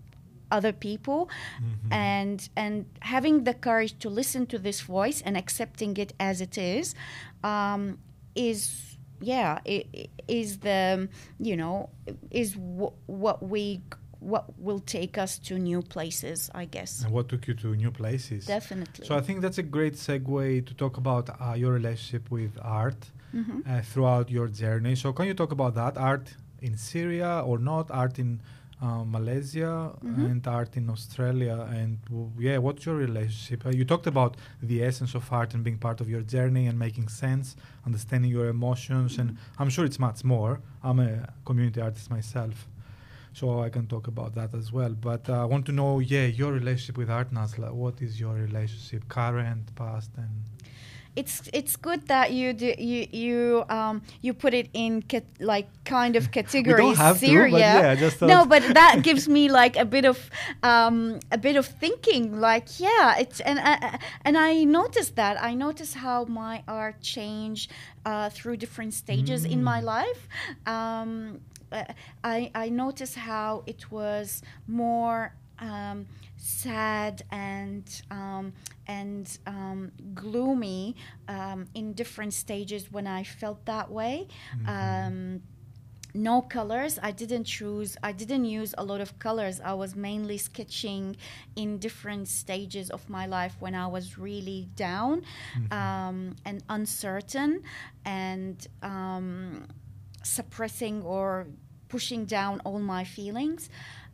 other 0.52 0.72
people 0.72 1.28
mm-hmm. 1.28 1.92
and 1.92 2.48
and 2.56 2.74
having 3.00 3.44
the 3.44 3.54
courage 3.54 3.98
to 3.98 4.08
listen 4.08 4.46
to 4.46 4.58
this 4.58 4.80
voice 4.82 5.18
and 5.26 5.36
accepting 5.36 5.96
it 5.96 6.12
as 6.20 6.40
it 6.40 6.56
is 6.56 6.94
um, 7.42 7.98
is 8.34 8.58
yeah 9.20 9.58
it, 9.64 10.10
is 10.28 10.58
the 10.58 11.08
you 11.38 11.56
know 11.56 11.88
is 12.30 12.52
w- 12.52 12.92
what 13.06 13.42
we 13.42 13.82
what 14.22 14.44
will 14.58 14.78
take 14.78 15.18
us 15.18 15.38
to 15.38 15.58
new 15.58 15.82
places, 15.82 16.50
I 16.54 16.64
guess. 16.66 17.02
And 17.02 17.12
what 17.12 17.28
took 17.28 17.46
you 17.48 17.54
to 17.54 17.74
new 17.74 17.90
places? 17.90 18.46
Definitely. 18.46 19.06
So 19.06 19.16
I 19.16 19.20
think 19.20 19.40
that's 19.40 19.58
a 19.58 19.62
great 19.62 19.94
segue 19.94 20.66
to 20.66 20.74
talk 20.74 20.96
about 20.96 21.28
uh, 21.28 21.54
your 21.54 21.72
relationship 21.72 22.30
with 22.30 22.56
art 22.62 23.10
mm-hmm. 23.34 23.60
uh, 23.68 23.82
throughout 23.82 24.30
your 24.30 24.48
journey. 24.48 24.94
So 24.94 25.12
can 25.12 25.26
you 25.26 25.34
talk 25.34 25.52
about 25.52 25.74
that 25.74 25.96
art 25.96 26.34
in 26.60 26.76
Syria 26.76 27.42
or 27.44 27.58
not? 27.58 27.90
Art 27.90 28.18
in 28.18 28.40
uh, 28.82 29.04
Malaysia 29.04 29.92
mm-hmm. 30.04 30.26
and 30.26 30.46
art 30.46 30.76
in 30.76 30.90
Australia. 30.90 31.66
And 31.70 31.98
w- 32.06 32.30
yeah, 32.38 32.58
what's 32.58 32.84
your 32.84 32.96
relationship? 32.96 33.64
Uh, 33.64 33.70
you 33.70 33.84
talked 33.84 34.06
about 34.06 34.36
the 34.60 34.82
essence 34.82 35.14
of 35.14 35.32
art 35.32 35.54
and 35.54 35.62
being 35.62 35.78
part 35.78 36.00
of 36.00 36.10
your 36.10 36.22
journey 36.22 36.66
and 36.66 36.78
making 36.78 37.08
sense, 37.08 37.56
understanding 37.86 38.30
your 38.30 38.48
emotions, 38.48 39.12
mm-hmm. 39.12 39.20
and 39.20 39.38
I'm 39.58 39.70
sure 39.70 39.84
it's 39.84 39.98
much 39.98 40.24
more. 40.24 40.60
I'm 40.82 40.98
a 41.00 41.28
community 41.44 41.80
artist 41.80 42.10
myself. 42.10 42.66
So 43.34 43.62
I 43.62 43.70
can 43.70 43.86
talk 43.86 44.08
about 44.08 44.34
that 44.34 44.52
as 44.54 44.72
well. 44.72 44.92
But 44.92 45.28
uh, 45.30 45.40
I 45.40 45.46
want 45.46 45.64
to 45.66 45.72
know, 45.72 46.00
yeah, 46.00 46.26
your 46.26 46.52
relationship 46.52 46.98
with 46.98 47.08
art, 47.08 47.32
Najla. 47.32 47.72
What 47.72 48.02
is 48.02 48.20
your 48.20 48.34
relationship, 48.34 49.08
current, 49.08 49.74
past, 49.74 50.10
and 50.18 50.51
it's 51.14 51.42
it's 51.52 51.76
good 51.76 52.08
that 52.08 52.32
you 52.32 52.52
do, 52.54 52.74
you 52.78 53.06
you 53.12 53.64
um 53.68 54.02
you 54.22 54.32
put 54.32 54.54
it 54.54 54.68
in 54.72 55.02
cat, 55.02 55.24
like 55.40 55.68
kind 55.84 56.16
of 56.16 56.30
categories. 56.36 56.96
have 56.96 57.20
to, 57.20 57.50
but 57.50 57.60
yeah, 57.60 57.94
just 57.94 58.22
no, 58.22 58.46
but 58.46 58.62
that 58.74 59.02
gives 59.08 59.28
me 59.28 59.48
like 59.50 59.76
a 59.76 59.84
bit 59.84 60.04
of 60.04 60.30
um 60.62 61.20
a 61.30 61.38
bit 61.38 61.56
of 61.56 61.66
thinking. 61.66 62.40
Like 62.40 62.80
yeah, 62.80 63.18
it's 63.18 63.40
and 63.40 63.58
I, 63.60 63.98
and 64.24 64.38
I 64.38 64.64
noticed 64.64 65.16
that 65.16 65.42
I 65.42 65.54
noticed 65.54 65.94
how 65.94 66.24
my 66.24 66.62
art 66.66 67.00
changed 67.02 67.70
uh, 68.06 68.30
through 68.30 68.56
different 68.56 68.94
stages 68.94 69.44
in 69.44 69.62
my 69.62 69.80
life. 69.80 70.28
Um, 70.66 71.40
uh, 71.70 71.84
I 72.24 72.50
I 72.54 72.68
noticed 72.70 73.16
how 73.16 73.64
it 73.66 73.90
was 73.90 74.42
more. 74.66 75.34
Um, 75.58 76.06
sad 76.36 77.22
and 77.30 77.84
um, 78.10 78.52
and 78.88 79.38
um, 79.46 79.92
gloomy 80.14 80.96
um, 81.28 81.66
in 81.74 81.92
different 81.92 82.34
stages 82.34 82.90
when 82.90 83.06
I 83.06 83.22
felt 83.22 83.64
that 83.66 83.90
way. 83.90 84.26
Um, 84.66 85.42
no 86.14 86.42
colors. 86.42 86.98
I 87.02 87.10
didn't 87.10 87.44
choose. 87.44 87.96
I 88.02 88.12
didn't 88.12 88.44
use 88.44 88.74
a 88.76 88.84
lot 88.84 89.00
of 89.00 89.18
colors. 89.18 89.60
I 89.64 89.72
was 89.74 89.94
mainly 89.96 90.36
sketching 90.38 91.16
in 91.56 91.78
different 91.78 92.28
stages 92.28 92.90
of 92.90 93.08
my 93.08 93.26
life 93.26 93.56
when 93.60 93.74
I 93.74 93.86
was 93.86 94.18
really 94.18 94.68
down 94.76 95.22
um, 95.70 96.36
and 96.44 96.62
uncertain 96.68 97.62
and 98.04 98.66
um, 98.82 99.66
suppressing 100.22 101.02
or 101.02 101.46
pushing 101.88 102.24
down 102.26 102.60
all 102.64 102.78
my 102.78 103.04
feelings. 103.04 103.70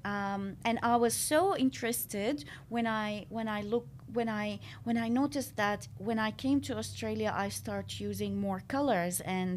Um, 0.08 0.42
and 0.68 0.76
I 0.82 0.96
was 1.04 1.14
so 1.32 1.40
interested 1.66 2.36
when 2.74 2.86
I 2.86 3.08
when 3.36 3.48
I 3.58 3.60
look 3.72 3.86
when 4.18 4.28
I 4.28 4.58
when 4.86 4.96
I 5.06 5.08
noticed 5.22 5.52
that 5.56 5.80
when 6.08 6.18
I 6.28 6.30
came 6.44 6.58
to 6.68 6.72
Australia 6.82 7.30
I 7.44 7.48
start 7.62 7.86
using 8.10 8.32
more 8.46 8.60
colors 8.76 9.20
and 9.38 9.56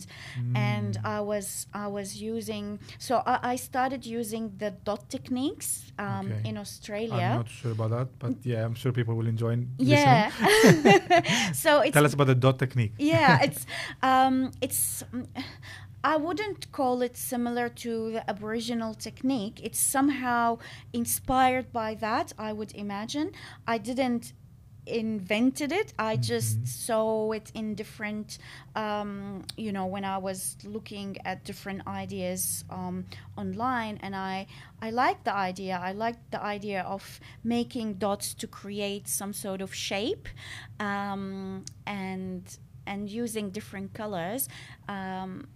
and 0.56 0.94
I 1.18 1.20
was 1.32 1.48
I 1.86 1.88
was 1.98 2.10
using 2.34 2.66
so 3.08 3.14
I, 3.34 3.36
I 3.54 3.56
started 3.70 4.02
using 4.20 4.44
the 4.64 4.72
dot 4.90 5.04
techniques 5.10 5.70
um, 5.98 6.08
Okay. 6.32 6.50
in 6.50 6.56
Australia. 6.66 7.30
I'm 7.32 7.38
not 7.44 7.50
sure 7.60 7.72
about 7.78 7.92
that, 7.98 8.08
but 8.24 8.34
yeah, 8.52 8.66
I'm 8.68 8.76
sure 8.82 8.92
people 9.00 9.14
will 9.20 9.28
enjoy 9.36 9.54
yeah. 9.78 10.32
so 11.64 11.72
it's 11.86 11.94
Tell 11.96 12.06
us 12.06 12.14
about 12.18 12.28
the 12.34 12.40
dot 12.46 12.58
technique. 12.64 12.94
yeah 12.98 13.40
it's 13.48 13.66
um 14.04 14.52
it's 14.66 15.04
mm, 15.14 15.26
i 16.04 16.16
wouldn't 16.16 16.72
call 16.72 17.02
it 17.02 17.16
similar 17.16 17.70
to 17.70 18.12
the 18.12 18.30
aboriginal 18.30 18.94
technique. 18.94 19.60
It's 19.64 19.80
somehow 19.80 20.58
inspired 20.94 21.72
by 21.72 21.96
that 21.96 22.34
i 22.38 22.52
would 22.54 22.74
imagine. 22.76 23.32
I 23.68 23.78
didn't 23.78 24.34
invented 24.86 25.72
it. 25.72 25.94
I 26.00 26.18
just 26.18 26.68
saw 26.68 27.32
it 27.32 27.52
in 27.54 27.76
different 27.76 28.40
um, 28.76 29.44
you 29.56 29.72
know 29.72 29.86
when 29.86 30.04
i 30.04 30.18
was 30.18 30.58
looking 30.64 31.18
at 31.24 31.44
different 31.44 31.88
ideas 31.88 32.64
um, 32.70 33.06
online. 33.38 34.00
And 34.02 34.16
i 34.16 34.48
i 34.82 34.90
liked 34.90 35.26
the 35.26 35.36
idea. 35.36 35.80
I 35.82 35.92
liked 35.92 36.32
the 36.32 36.42
idea 36.42 36.82
of 36.82 37.20
making 37.44 37.96
dots 37.96 38.34
to 38.36 38.48
create 38.48 39.08
some 39.08 39.34
sort 39.34 39.62
of 39.62 39.74
shape 39.74 40.28
um, 40.80 41.64
and 41.86 42.44
and 42.88 43.10
using 43.10 43.52
different 43.52 43.94
colors. 43.94 44.50
Um, 44.90 45.48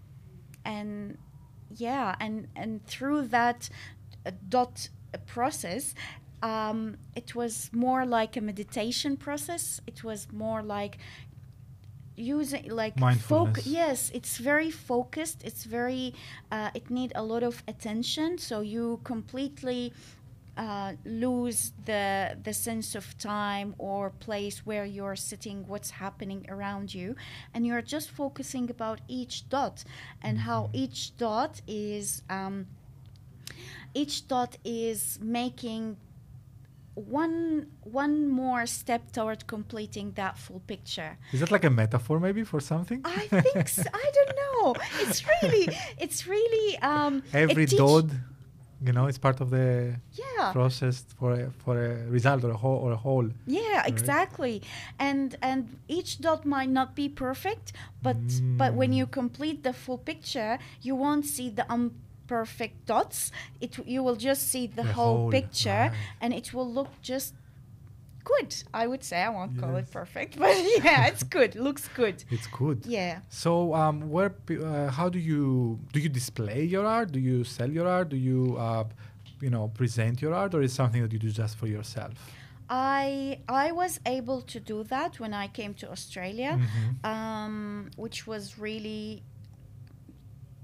and 0.66 1.18
yeah 1.76 2.16
and 2.20 2.48
and 2.56 2.86
through 2.88 3.22
that 3.28 3.70
uh, 4.26 4.32
dot 4.50 4.90
process 5.26 5.96
um, 6.46 6.98
it 7.16 7.34
was 7.34 7.72
more 7.74 8.06
like 8.06 8.38
a 8.38 8.42
meditation 8.42 9.18
process. 9.18 9.82
It 9.88 10.04
was 10.04 10.28
more 10.32 10.62
like 10.62 10.98
using 12.18 12.70
like 12.70 12.98
Mindfulness. 12.98 13.68
yes 13.68 14.12
it's 14.14 14.38
very 14.38 14.70
focused. 14.72 15.44
It's 15.44 15.64
very 15.64 16.14
uh, 16.52 16.70
it 16.74 16.90
need 16.90 17.12
a 17.16 17.24
lot 17.24 17.44
of 17.44 17.64
attention. 17.68 18.38
So 18.38 18.62
you 18.62 19.00
completely 19.04 19.92
uh, 20.58 20.94
lose 21.06 21.74
the 21.86 22.38
the 22.44 22.54
sense 22.54 22.96
of 22.96 23.18
time 23.18 23.76
or 23.78 24.10
place 24.10 24.66
where 24.66 24.86
you're 24.86 25.16
sitting, 25.16 25.68
what's 25.68 25.92
happening 25.92 26.46
around 26.50 26.94
you, 26.94 27.16
and 27.54 27.66
you're 27.68 27.82
just 27.82 28.10
focusing 28.12 28.70
about 28.70 29.02
each 29.08 29.50
dot 29.50 29.84
and 30.22 30.40
how 30.40 30.70
each 30.74 31.18
dot 31.18 31.62
is 31.68 32.22
um, 32.30 32.68
each 33.94 34.28
dot 34.28 34.58
is 34.64 35.20
making 35.22 35.98
one 36.96 37.68
one 37.84 38.30
more 38.30 38.66
step 38.66 39.12
toward 39.12 39.46
completing 39.48 40.14
that 40.14 40.38
full 40.38 40.62
picture. 40.62 41.18
Is 41.34 41.42
that 41.42 41.52
like 41.52 41.66
a 41.66 41.70
metaphor 41.70 42.20
maybe 42.20 42.44
for 42.44 42.60
something? 42.62 43.02
I 43.04 43.28
think 43.28 43.68
so. 43.68 43.84
I 43.94 44.12
don't 44.18 44.36
know. 44.42 44.76
It's 45.02 45.24
really 45.28 45.68
it's 45.98 46.26
really 46.28 46.78
um, 46.80 47.24
it 47.34 47.36
Every 47.50 47.66
teach- 47.66 47.78
dot, 47.78 48.06
you 48.86 48.94
know, 48.94 49.06
it's 49.10 49.18
part 49.28 49.42
of 49.42 49.50
the 49.50 49.68
Yeah. 50.14 50.52
process 50.52 50.96
for 51.20 51.30
a, 51.34 51.50
for 51.64 51.74
a 51.86 51.90
result 52.18 52.44
or 52.44 52.52
a 52.52 52.58
whole 52.64 52.80
or 52.86 52.92
a 52.92 53.02
whole. 53.06 53.28
Yeah, 53.48 53.84
exactly. 53.94 54.62
And 55.00 55.36
and 55.42 55.62
each 55.88 56.12
dot 56.26 56.46
might 56.46 56.70
not 56.80 56.90
be 56.96 57.08
perfect, 57.10 57.74
but 58.02 58.18
but 58.62 58.72
when 58.80 58.92
Mm. 58.92 58.98
you 59.00 59.06
complete 59.22 59.64
the 59.64 59.74
full 59.74 59.98
picture, 60.12 60.58
you 60.88 60.94
won't 61.04 61.26
see 61.36 61.50
the 61.60 61.66
imperfect 61.78 62.86
dots. 62.86 63.32
It 63.62 63.78
you 63.88 64.04
will 64.06 64.16
just 64.30 64.44
see 64.52 64.68
the, 64.68 64.84
The 64.84 64.94
whole, 64.94 65.18
whole, 65.18 65.32
picture, 65.32 65.84
right. 65.90 66.22
and 66.22 66.34
it 66.34 66.54
will 66.54 66.70
look 66.78 66.92
just 67.02 67.34
good. 68.32 68.52
I 68.74 68.84
would 68.92 69.04
say 69.10 69.18
I 69.30 69.30
won't 69.38 69.54
call 69.62 69.76
it 69.82 69.88
perfect, 70.00 70.32
but 70.44 70.56
yeah, 70.84 71.08
it's 71.12 71.24
good. 71.38 71.52
Looks 71.68 71.86
good. 72.02 72.18
It's 72.36 72.48
good. 72.62 72.78
Yeah. 72.86 73.16
So, 73.30 73.52
um, 73.82 73.96
where, 74.16 74.32
uh, 74.50 74.90
how 74.98 75.08
do 75.16 75.20
you 75.32 75.80
do 75.94 76.00
you 76.06 76.10
display 76.22 76.62
your 76.76 76.86
art? 76.98 77.12
Do 77.18 77.20
you 77.30 77.38
sell 77.44 77.72
your 77.78 77.88
art? 77.98 78.08
Do 78.10 78.18
you, 78.30 78.40
uh, 78.68 78.84
you 79.44 79.50
know, 79.56 79.68
present 79.82 80.16
your 80.24 80.34
art, 80.42 80.52
or 80.56 80.62
is 80.62 80.72
it 80.72 80.76
something 80.76 81.02
that 81.04 81.12
you 81.14 81.20
do 81.28 81.32
just 81.44 81.54
for 81.58 81.68
yourself? 81.68 82.14
I 82.70 83.40
I 83.48 83.72
was 83.82 84.00
able 84.18 84.42
to 84.54 84.60
do 84.60 84.84
that 84.96 85.20
when 85.20 85.34
I 85.44 85.48
came 85.60 85.74
to 85.82 85.86
Australia, 85.96 86.52
Mhm. 86.60 87.06
um, 87.14 87.90
which 87.96 88.26
was 88.32 88.58
really 88.58 89.22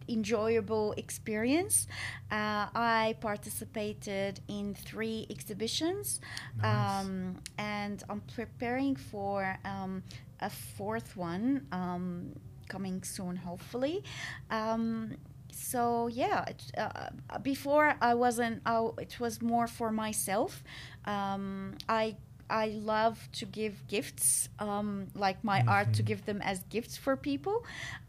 enjoyable 0.07 0.93
experience. 0.97 1.87
Uh, 2.31 2.67
I 2.75 3.15
participated 3.21 4.39
in 4.47 4.75
three 4.75 5.27
exhibitions, 5.29 6.21
Nice. 6.61 7.05
um, 7.05 7.37
and 7.57 8.03
I'm 8.09 8.21
preparing 8.35 8.95
for 8.95 9.57
um, 9.65 10.03
a 10.39 10.49
fourth 10.49 11.15
one 11.17 11.67
um, 11.71 12.33
coming 12.67 13.03
soon, 13.03 13.35
hopefully. 13.35 14.03
Um, 14.49 15.15
so 15.51 16.07
yeah, 16.07 16.45
it, 16.47 16.63
uh, 16.77 17.09
before 17.41 17.95
I 18.01 18.13
wasn't. 18.13 18.61
It 18.99 19.19
was 19.19 19.41
more 19.41 19.67
for 19.67 19.91
myself. 19.91 20.63
Um, 21.05 21.75
I 21.89 22.15
I 22.51 22.67
love 22.93 23.17
to 23.39 23.45
give 23.45 23.73
gifts, 23.87 24.49
um, 24.59 25.07
like 25.15 25.37
my 25.43 25.63
art, 25.67 25.93
to 25.93 26.03
give 26.03 26.21
them 26.25 26.41
as 26.41 26.57
gifts 26.69 26.97
for 26.97 27.15
people, 27.15 27.57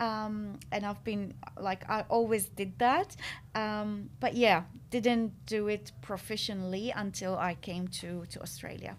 um, 0.01 0.59
and 0.73 0.85
I've 0.85 1.03
been 1.05 1.33
like 1.69 1.83
I 1.89 2.05
always 2.09 2.45
did 2.61 2.73
that, 2.79 3.17
um, 3.55 4.11
but 4.21 4.35
yeah, 4.35 4.63
didn't 4.91 5.33
do 5.47 5.69
it 5.69 5.93
professionally 6.03 6.93
until 7.05 7.33
I 7.51 7.55
came 7.69 7.85
to 8.01 8.27
to 8.33 8.41
Australia. 8.43 8.97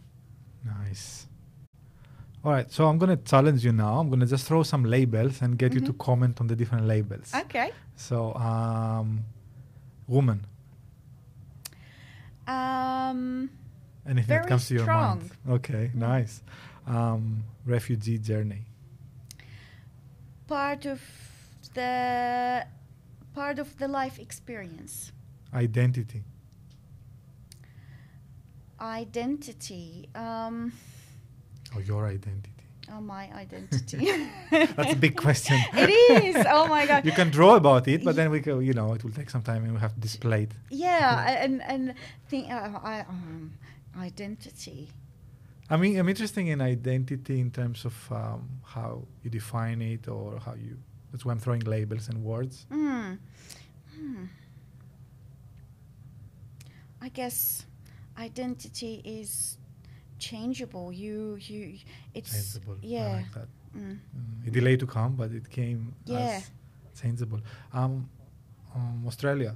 Nice. 0.66 1.28
All 2.44 2.52
right, 2.52 2.70
so 2.72 2.88
I'm 2.90 2.98
gonna 2.98 3.18
challenge 3.18 3.64
you 3.66 3.72
now. 3.72 4.00
I'm 4.00 4.10
gonna 4.10 4.26
just 4.36 4.46
throw 4.48 4.64
some 4.64 4.84
labels 4.84 5.42
and 5.42 5.58
get 5.58 5.74
you 5.74 5.82
to 5.82 5.94
Mhm. 5.94 5.98
comment 6.08 6.40
on 6.42 6.48
the 6.48 6.56
different 6.56 6.86
labels. 6.88 7.32
Okay. 7.46 7.72
So, 7.96 8.34
um, 8.36 9.24
woman, 10.08 10.40
Um, 12.48 13.50
anything 14.06 14.28
that 14.28 14.40
Very 14.42 14.48
comes 14.50 14.68
to 14.68 14.74
your 14.76 14.86
mind. 14.86 15.24
strong. 15.24 15.56
Okay, 15.58 15.92
nice. 15.94 16.42
Um, 16.88 17.44
refugee 17.66 18.18
journey. 18.20 18.66
part 20.48 20.86
of 20.86 21.02
the 21.74 22.66
part 23.34 23.58
of 23.60 23.78
the 23.78 23.88
life 23.88 24.20
experience. 24.20 25.12
Identity. 25.54 26.24
Identity. 28.80 30.10
Um, 30.16 30.74
Or 31.76 31.82
your 31.82 32.06
identity. 32.08 32.50
oh, 32.92 33.02
my 33.02 33.32
identity. 33.34 33.98
That's 34.52 34.94
a 34.94 34.96
big 34.96 35.16
question. 35.16 35.58
It 35.74 35.90
is. 35.90 36.46
Oh 36.50 36.68
my 36.68 36.86
god. 36.86 37.06
You 37.10 37.12
can 37.14 37.30
draw 37.32 37.56
about 37.56 37.88
it, 37.88 38.04
but 38.04 38.16
then 38.16 38.30
we 38.30 38.40
go, 38.40 38.60
you 38.60 38.74
know, 38.74 38.94
it 38.94 39.04
will 39.04 39.12
take 39.12 39.30
some 39.30 39.42
time 39.42 39.64
and 39.64 39.74
we 39.74 39.80
have 39.80 39.94
to 39.94 40.00
display 40.00 40.44
it. 40.44 40.52
Yeah, 40.70 41.44
and 41.44 41.62
and 41.64 41.94
think 42.30 42.52
uh, 42.52 42.80
I 42.84 43.06
um, 43.10 43.54
identity. 43.98 44.90
I 45.70 45.78
mean, 45.78 45.98
I'm 45.98 46.10
interested 46.10 46.46
in 46.46 46.62
identity 46.62 47.40
in 47.40 47.50
terms 47.52 47.86
of 47.86 47.96
um, 48.12 48.50
how 48.64 49.04
you 49.24 49.30
define 49.30 49.82
it 49.82 50.08
or 50.08 50.40
how 50.40 50.54
you. 50.56 50.78
That's 51.12 51.24
why 51.26 51.32
I'm 51.32 51.40
throwing 51.40 51.62
labels 51.62 52.10
and 52.10 52.24
words. 52.24 52.66
Hmm. 52.72 53.14
I 57.02 57.10
guess 57.10 57.66
identity 58.18 59.02
is 59.04 59.58
changeable. 60.20 60.92
You 60.94 61.36
you 61.40 61.78
it's. 62.14 62.58
I 62.58 62.72
yeah. 62.82 63.14
like 63.18 63.34
that. 63.34 63.48
Mm. 63.78 63.96
Uh, 63.96 64.48
it 64.48 64.54
delayed 64.54 64.80
to 64.80 64.88
come, 64.88 65.16
but 65.16 65.32
it 65.32 65.50
came 65.50 65.94
Yeah. 66.06 66.18
as 66.38 66.52
changeable. 67.02 67.42
Um, 67.74 68.10
um, 68.76 69.04
Australia, 69.08 69.56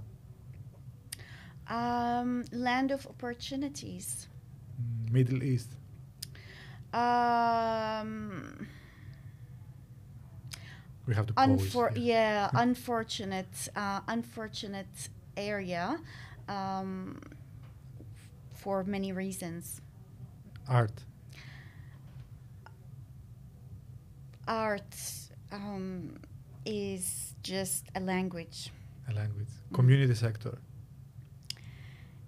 Um, 1.70 2.46
land 2.52 2.92
of 2.92 3.06
opportunities. 3.08 4.28
mm, 4.82 5.12
Middle 5.12 5.44
East, 5.44 5.70
Um, 6.94 8.68
we 11.06 11.14
have 11.14 11.26
to 11.28 11.34
pause. 11.34 11.48
unfor- 11.48 11.94
here. 11.98 12.04
yeah, 12.16 12.50
unfortunate, 12.54 13.70
uh, 13.76 14.00
unfortunate 14.08 15.10
area 15.36 16.00
um, 16.48 17.20
for 18.54 18.84
many 18.86 19.12
reasons. 19.12 19.82
Art, 20.70 21.04
Art 24.48 24.96
um, 25.52 26.20
is 26.66 27.36
just 27.44 27.86
a 27.96 28.00
language. 28.00 28.72
a 29.10 29.14
language, 29.14 29.50
community 29.74 30.14
sector, 30.16 30.58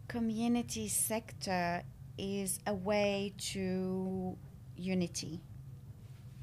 Community 0.10 0.88
sector 0.88 1.84
is 2.18 2.60
a 2.66 2.74
way 2.74 3.32
to 3.38 4.36
unity. 4.76 5.40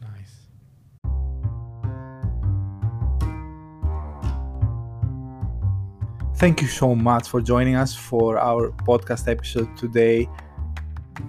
nice. 0.01 0.47
Thank 6.37 6.63
you 6.63 6.69
so 6.69 6.95
much 6.95 7.29
for 7.29 7.41
joining 7.41 7.75
us 7.75 7.93
for 7.93 8.39
our 8.39 8.71
podcast 8.87 9.27
episode 9.27 9.77
today. 9.77 10.29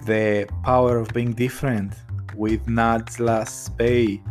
The 0.06 0.46
power 0.62 0.98
of 0.98 1.08
being 1.08 1.32
different 1.32 1.94
with 2.36 2.64
Najla 2.66 3.46
Sbei. 3.46 4.22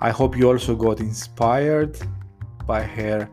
I 0.00 0.10
hope 0.10 0.38
you 0.38 0.48
also 0.48 0.76
got 0.76 1.00
inspired 1.00 1.98
by 2.64 2.84
her 2.84 3.28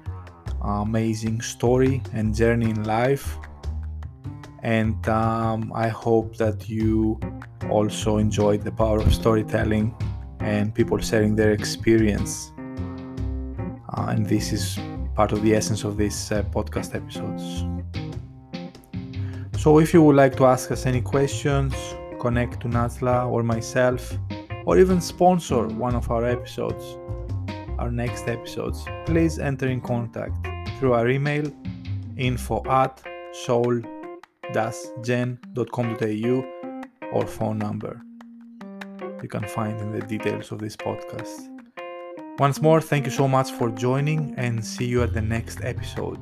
amazing 0.64 1.42
story 1.42 2.02
and 2.14 2.34
journey 2.34 2.72
in 2.72 2.84
life. 2.84 3.38
And 4.64 5.08
um, 5.10 5.72
I 5.74 5.88
hope 5.88 6.38
that 6.38 6.70
you 6.70 7.20
also 7.70 8.18
enjoyed 8.18 8.64
the 8.64 8.72
power 8.72 9.00
of 9.00 9.14
storytelling 9.14 9.96
and 10.40 10.74
people 10.74 10.98
sharing 11.00 11.36
their 11.36 11.52
experience. 11.52 12.52
Uh, 13.94 14.08
and 14.10 14.26
this 14.26 14.52
is 14.52 14.78
part 15.16 15.32
of 15.32 15.42
the 15.42 15.56
essence 15.56 15.84
of 15.84 15.98
these 15.98 16.32
uh, 16.32 16.44
podcast 16.44 16.96
episodes. 16.96 17.66
So, 19.60 19.80
if 19.80 19.94
you 19.94 20.02
would 20.02 20.16
like 20.16 20.36
to 20.38 20.46
ask 20.46 20.72
us 20.72 20.86
any 20.86 21.02
questions, 21.02 21.74
connect 22.20 22.62
to 22.62 22.68
Najla 22.68 23.30
or 23.30 23.44
myself, 23.44 24.18
or 24.66 24.78
even 24.78 25.02
sponsor 25.02 25.68
one 25.68 25.96
of 25.96 26.10
our 26.10 26.26
episodes, 26.26 26.98
our 27.78 27.92
next 27.92 28.28
episodes, 28.28 28.86
please 29.06 29.40
enter 29.40 29.68
in 29.68 29.82
contact 29.82 30.48
through 30.80 30.94
our 30.94 31.10
email 31.10 31.46
info 32.18 32.64
at 32.66 33.02
soul 33.34 33.82
gen.com.au 35.04 36.44
or 37.12 37.28
phone 37.28 37.58
number 37.58 38.02
you 39.22 39.30
can 39.30 39.48
find 39.48 39.80
in 39.80 39.92
the 39.92 40.06
details 40.06 40.52
of 40.52 40.60
this 40.60 40.76
podcast. 40.76 41.48
Once 42.40 42.62
more, 42.62 42.82
thank 42.82 43.06
you 43.06 43.12
so 43.12 43.28
much 43.28 43.52
for 43.52 43.70
joining 43.70 44.34
and 44.38 44.66
see 44.66 44.86
you 44.86 45.04
at 45.04 45.14
the 45.14 45.22
next 45.22 45.64
episode. 45.64 46.20